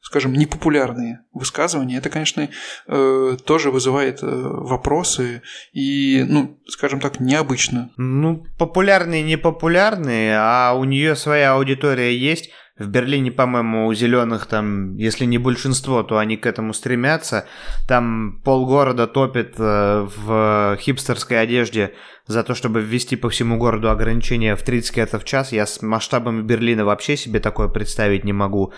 [0.00, 2.48] скажем, непопулярные высказывания, это, конечно,
[2.86, 5.42] э, тоже вызывает э, вопросы
[5.72, 7.90] и, ну, скажем так, необычно.
[7.98, 12.50] Ну, популярные, непопулярные, а у нее своя аудитория есть.
[12.78, 17.46] В Берлине, по-моему, у зеленых там, если не большинство, то они к этому стремятся.
[17.88, 21.94] Там полгорода топит э, в хипстерской одежде
[22.26, 25.52] за то, чтобы ввести по всему городу ограничения в 30 км в час.
[25.52, 28.72] Я с масштабами Берлина вообще себе такое представить не могу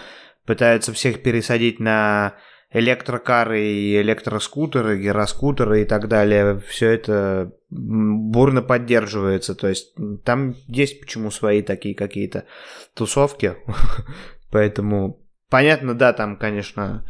[0.50, 2.34] пытаются всех пересадить на
[2.72, 6.60] электрокары и электроскутеры, гироскутеры и так далее.
[6.66, 9.54] Все это бурно поддерживается.
[9.54, 9.94] То есть
[10.24, 12.44] там есть почему свои такие какие-то
[12.94, 13.56] тусовки.
[14.50, 17.06] Поэтому понятно, да, там, конечно,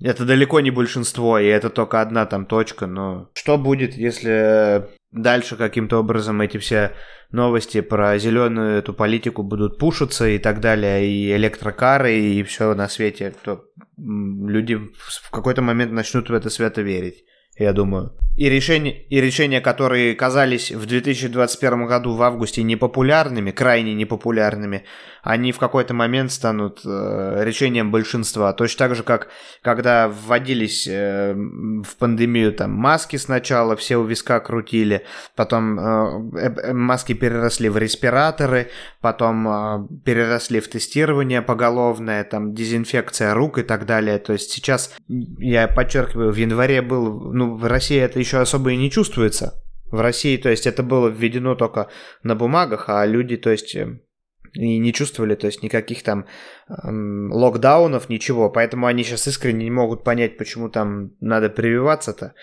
[0.00, 5.56] это далеко не большинство, и это только одна там точка, но что будет, если дальше
[5.56, 6.92] каким-то образом эти все
[7.30, 12.88] новости про зеленую эту политику будут пушиться и так далее, и электрокары, и все на
[12.88, 13.64] свете, то
[13.96, 17.24] люди в какой-то момент начнут в это свято верить
[17.56, 18.12] я думаю.
[18.36, 24.84] И решения, и решения, которые казались в 2021 году в августе непопулярными, крайне непопулярными,
[25.22, 28.52] они в какой-то момент станут э, решением большинства.
[28.52, 29.28] Точно так же, как
[29.62, 35.04] когда вводились э, в пандемию там маски сначала, все у виска крутили,
[35.34, 38.68] потом э, э, э маски переросли в респираторы,
[39.00, 44.18] потом э, переросли в тестирование поголовное, там дезинфекция рук и так далее.
[44.18, 48.76] То есть сейчас, я подчеркиваю, в январе был, ну, в России это еще особо и
[48.76, 49.62] не чувствуется.
[49.90, 51.88] В России, то есть, это было введено только
[52.22, 54.00] на бумагах, а люди, то есть, э,
[54.56, 56.26] и не чувствовали, то есть никаких там
[56.68, 58.50] эм, локдаунов, ничего.
[58.50, 62.34] Поэтому они сейчас искренне не могут понять, почему там надо прививаться-то.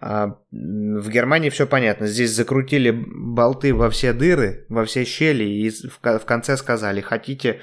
[0.00, 2.06] А в Германии все понятно.
[2.06, 7.60] Здесь закрутили болты во все дыры, во все щели, и в, в конце сказали, хотите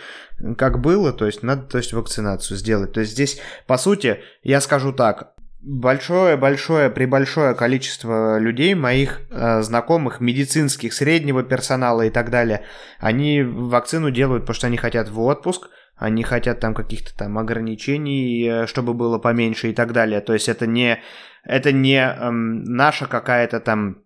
[0.58, 2.93] как было, то есть надо то есть, вакцинацию сделать.
[2.93, 10.22] То есть здесь, по сути, я скажу так, большое-большое, прибольшое количество людей, моих э, знакомых,
[10.22, 12.64] медицинских, среднего персонала и так далее,
[12.99, 18.47] они вакцину делают, потому что они хотят в отпуск, они хотят там каких-то там ограничений,
[18.47, 20.22] э, чтобы было поменьше и так далее.
[20.22, 21.01] То есть это не,
[21.43, 23.97] это не эм, наша какая-то там,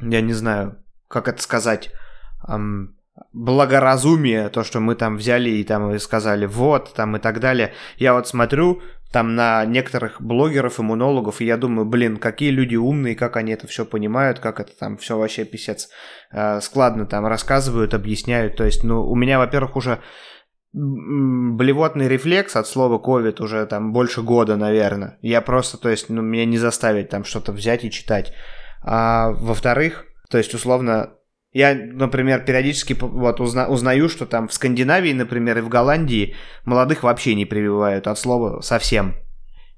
[0.00, 0.78] я не знаю,
[1.08, 1.90] как это сказать,
[2.48, 2.96] эм,
[3.34, 7.74] благоразумие, то, что мы там взяли и там и сказали вот, там и так далее.
[7.98, 8.82] Я вот смотрю,
[9.14, 13.68] там на некоторых блогеров, иммунологов, и я думаю, блин, какие люди умные, как они это
[13.68, 15.88] все понимают, как это там все вообще писец
[16.32, 18.56] э, складно там рассказывают, объясняют.
[18.56, 20.00] То есть, ну, у меня, во-первых, уже
[20.72, 25.16] блевотный рефлекс от слова ковид уже там больше года, наверное.
[25.22, 28.34] Я просто, то есть, ну, меня не заставить там что-то взять и читать.
[28.82, 31.12] А во-вторых, то есть, условно,
[31.54, 36.34] я, например, периодически вот узна, узнаю, что там в Скандинавии, например, и в Голландии
[36.64, 39.14] молодых вообще не прививают от слова совсем.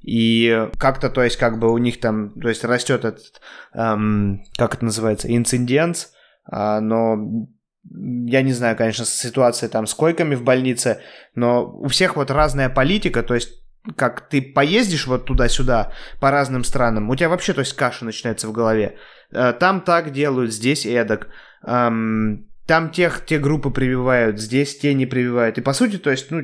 [0.00, 3.42] И как-то, то есть, как бы у них там, то есть, растет этот,
[3.74, 6.12] эм, как это называется, инциденс,
[6.50, 7.46] э, но
[7.84, 11.02] я не знаю, конечно, ситуация там с койками в больнице,
[11.34, 13.50] но у всех вот разная политика, то есть
[13.94, 18.48] как ты поездишь вот туда-сюда по разным странам, у тебя вообще, то есть, каша начинается
[18.48, 18.96] в голове.
[19.30, 21.28] Э, там так делают, здесь эдак.
[21.66, 25.58] Там тех, те группы прививают, здесь те не прививают.
[25.58, 26.42] И по сути, то есть, ну,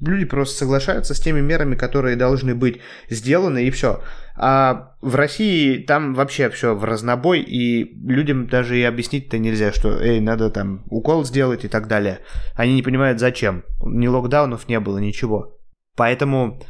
[0.00, 4.02] люди просто соглашаются с теми мерами, которые должны быть сделаны, и все.
[4.36, 9.98] А в России там вообще все в разнобой, и людям даже и объяснить-то нельзя, что,
[10.00, 12.20] эй, надо там укол сделать и так далее.
[12.54, 13.64] Они не понимают, зачем.
[13.80, 15.58] Ни локдаунов не было, ничего.
[15.96, 16.60] Поэтому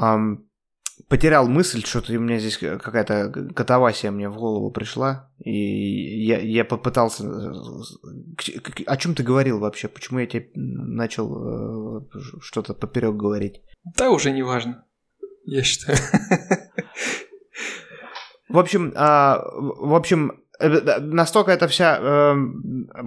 [0.00, 0.47] эм,
[1.08, 6.64] потерял мысль, что-то у меня здесь какая-то катавасия мне в голову пришла, и я, я
[6.64, 7.24] попытался...
[8.86, 9.88] О чем ты говорил вообще?
[9.88, 12.06] Почему я тебе начал э,
[12.40, 13.62] что-то поперек говорить?
[13.96, 14.84] Да, уже не важно,
[15.44, 15.98] я считаю.
[18.48, 22.34] В общем, а, в общем, э, настолько эта вся э,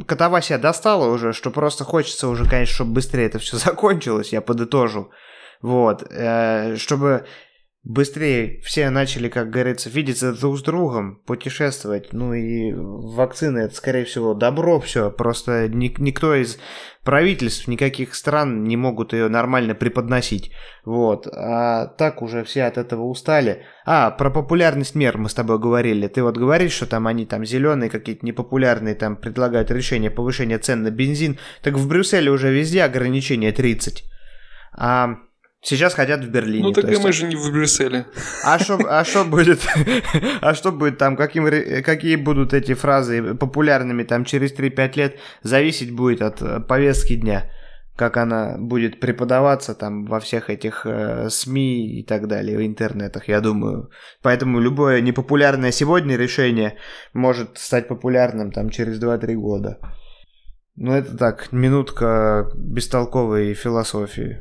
[0.06, 5.10] катавасия достала уже, что просто хочется уже, конечно, чтобы быстрее это все закончилось, я подытожу.
[5.62, 7.26] Вот, э, чтобы
[7.84, 12.14] быстрее все начали, как говорится, видеться друг с другом, путешествовать.
[12.14, 15.10] Ну и вакцины это, скорее всего, добро все.
[15.10, 16.60] Просто ни, никто из
[17.04, 20.52] правительств никаких стран не могут ее нормально преподносить.
[20.86, 21.28] Вот.
[21.28, 23.64] А так уже все от этого устали.
[23.86, 26.08] А, про популярность мер мы с тобой говорили.
[26.08, 30.84] Ты вот говоришь, что там они там зеленые какие-то непопулярные там предлагают решение повышения цен
[30.84, 31.40] на бензин.
[31.64, 34.04] Так в Брюсселе уже везде ограничение 30.
[34.74, 35.16] А
[35.64, 36.64] Сейчас хотят в Берлине.
[36.64, 38.08] Ну так и мы же не в Брюсселе.
[38.44, 39.60] А что а шо будет?
[40.42, 41.16] а что будет там?
[41.16, 41.46] Каким,
[41.84, 45.20] какие будут эти фразы популярными там через 3-5 лет?
[45.44, 47.52] Зависеть будет от э, повестки дня.
[47.96, 53.28] Как она будет преподаваться там во всех этих э, СМИ и так далее, в интернетах,
[53.28, 53.92] я думаю.
[54.24, 56.78] Поэтому любое непопулярное сегодня решение
[57.14, 59.78] может стать популярным там через 2-3 года.
[60.76, 64.40] Ну это так, минутка бестолковой философии.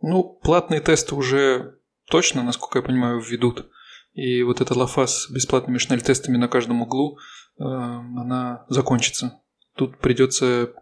[0.00, 1.78] Ну, платные тесты уже
[2.08, 3.70] точно, насколько я понимаю, введут.
[4.12, 7.18] И вот эта лафа с бесплатными шнель-тестами на каждом углу,
[7.58, 9.40] э, она закончится.
[9.76, 10.72] Тут придется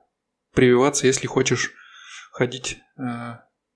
[0.55, 1.73] прививаться, если хочешь
[2.33, 3.03] ходить э,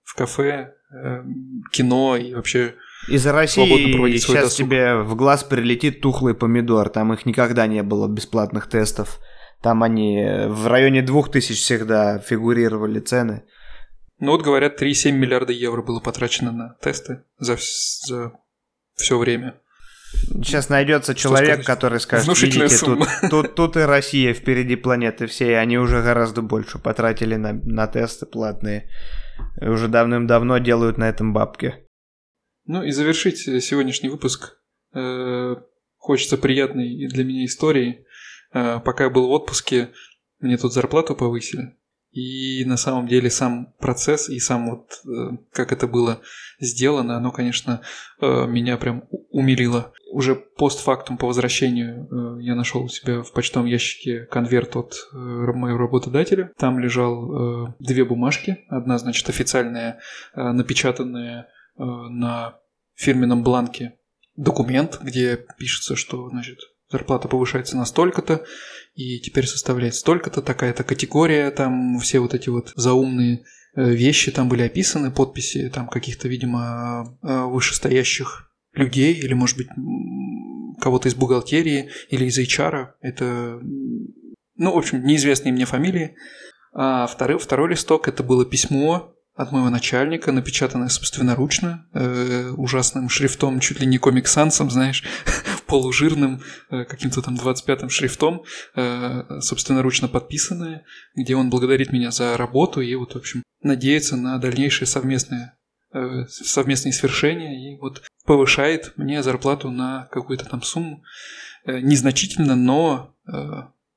[0.03, 1.25] в кафе, э,
[1.71, 2.75] кино и вообще
[3.09, 4.67] из России сейчас досуг.
[4.67, 6.89] тебе в глаз прилетит тухлый помидор.
[6.89, 9.19] Там их никогда не было бесплатных тестов.
[9.61, 13.45] Там они в районе двух тысяч всегда фигурировали цены.
[14.23, 17.59] Ну вот говорят, 3,7 миллиарда евро было потрачено на тесты за,
[18.07, 18.33] за
[18.95, 19.61] все время.
[20.45, 25.77] Сейчас найдется человек, который скажет, видите, тут, тут, тут и Россия впереди планеты всей, они
[25.77, 28.89] уже гораздо больше потратили на, на тесты платные.
[29.61, 31.75] И уже давным-давно делают на этом бабки.
[32.65, 34.57] Ну и завершить сегодняшний выпуск
[34.95, 35.57] э,
[35.97, 38.07] хочется приятной для меня истории.
[38.55, 39.91] Э, пока я был в отпуске,
[40.39, 41.77] мне тут зарплату повысили.
[42.13, 46.21] И на самом деле сам процесс и сам вот э, как это было
[46.61, 47.81] сделано, оно, конечно,
[48.21, 49.93] э, меня прям умилило.
[50.11, 55.79] Уже постфактум по возвращению э, я нашел у себя в почтовом ящике конверт от моего
[55.79, 56.53] работодателя.
[56.59, 58.59] Там лежал две бумажки.
[58.69, 60.01] Одна, значит, официальная,
[60.35, 61.49] напечатанная
[61.79, 62.59] на
[62.95, 63.99] фирменном бланке
[64.37, 66.59] документ, где пишется, что, значит,
[66.93, 68.45] зарплата повышается на столько-то,
[68.95, 74.49] и теперь составляет столько-то, такая-то категория, там все вот эти вот заумные э, вещи там
[74.49, 79.69] были описаны, подписи там каких-то, видимо, э, вышестоящих людей, или, может быть,
[80.81, 82.89] кого-то из бухгалтерии, или из HR.
[83.01, 83.61] Это,
[84.57, 86.17] ну, в общем, неизвестные мне фамилии.
[86.75, 93.61] А второй, второй листок– это было письмо от моего начальника, напечатанное собственноручно, э, ужасным шрифтом,
[93.61, 95.05] чуть ли не комиксансом, знаешь,
[95.73, 98.43] полужирным, э, каким-то там 25-м шрифтом,
[98.77, 100.85] э, собственноручно подписанное,
[101.17, 105.57] где он благодарит меня за работу и вот, в общем, надеется на дальнейшее совместное
[105.95, 111.03] э, совместные свершения и вот повышает мне зарплату на какую-то там сумму.
[111.65, 113.15] Незначительно, но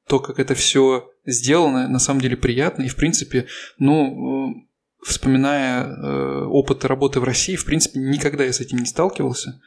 [0.08, 2.84] то, как это все сделано, на самом деле приятно.
[2.84, 3.48] И, в принципе,
[3.80, 4.68] ну,
[5.04, 9.62] вспоминая опыт работы в России, в принципе, никогда я с этим не сталкивался,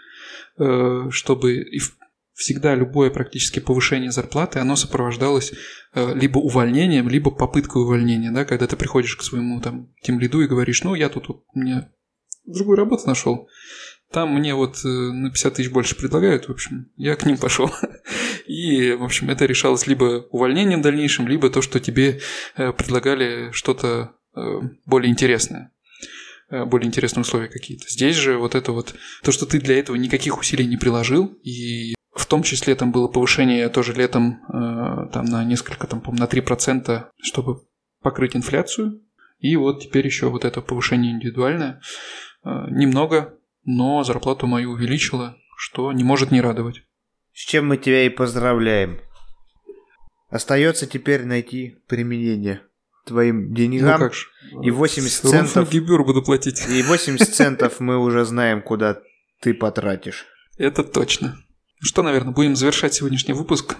[1.10, 1.80] чтобы и
[2.38, 5.52] всегда любое практически повышение зарплаты, оно сопровождалось
[5.92, 10.40] э, либо увольнением, либо попыткой увольнения, да, когда ты приходишь к своему там тем лиду
[10.40, 11.90] и говоришь, ну, я тут вот, мне
[12.46, 13.48] другую работу нашел,
[14.12, 17.70] там мне вот э, на 50 тысяч больше предлагают, в общем, я к ним пошел.
[18.46, 22.20] И, в общем, это решалось либо увольнением дальнейшим, либо то, что тебе
[22.56, 25.68] э, предлагали что-то Э, более интересное э,
[26.50, 27.88] более интересные условия какие-то.
[27.88, 31.94] Здесь же вот это вот, то, что ты для этого никаких усилий не приложил, и
[32.14, 36.24] в том числе там было повышение тоже летом э, там на несколько, там, по на
[36.24, 37.62] 3%, чтобы
[38.02, 39.02] покрыть инфляцию,
[39.38, 41.80] и вот теперь еще вот это повышение индивидуальное.
[42.44, 46.82] Немного, но зарплату мою увеличило, что не может не радовать.
[47.32, 49.00] С чем мы тебя и поздравляем.
[50.28, 52.62] Остается теперь найти применение
[53.08, 54.00] твоим деньгам.
[54.00, 54.28] Ну как ж,
[54.62, 55.70] и 80 центов...
[55.70, 56.66] Гибюр буду платить.
[56.68, 59.00] И 80 центов мы уже знаем, куда
[59.40, 60.26] ты потратишь.
[60.56, 61.36] Это точно.
[61.80, 63.76] Что, наверное, будем завершать сегодняшний выпуск.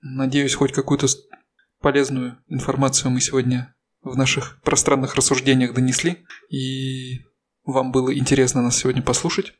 [0.00, 1.06] Надеюсь, хоть какую-то
[1.80, 6.24] полезную информацию мы сегодня в наших пространных рассуждениях донесли.
[6.50, 7.24] И
[7.64, 9.54] вам было интересно нас сегодня послушать.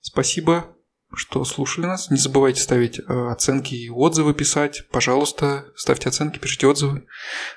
[0.00, 0.74] Спасибо
[1.14, 2.10] что слушали нас.
[2.10, 4.84] Не забывайте ставить э, оценки и отзывы писать.
[4.90, 7.06] Пожалуйста, ставьте оценки, пишите отзывы.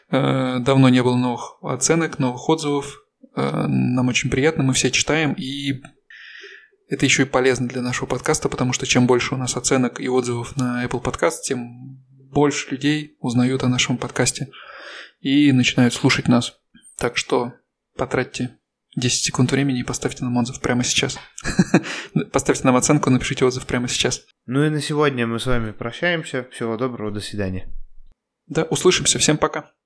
[0.10, 3.04] Э, давно не было новых оценок, новых отзывов.
[3.36, 5.82] Э, нам очень приятно, мы все читаем, и
[6.90, 10.10] это еще и полезно для нашего подкаста, потому что чем больше у нас оценок и
[10.10, 11.98] отзывов на Apple Podcast, тем
[12.32, 14.50] больше людей узнают о нашем подкасте
[15.20, 16.60] и начинают слушать нас.
[16.98, 17.54] Так что
[17.96, 18.58] потратьте
[18.96, 21.18] 10 секунд времени и поставьте нам отзыв прямо сейчас.
[22.32, 24.26] Поставьте нам оценку, напишите отзыв прямо сейчас.
[24.46, 26.48] Ну и на сегодня мы с вами прощаемся.
[26.52, 27.72] Всего доброго, до свидания.
[28.48, 29.20] Да, услышимся.
[29.20, 29.72] Всем пока.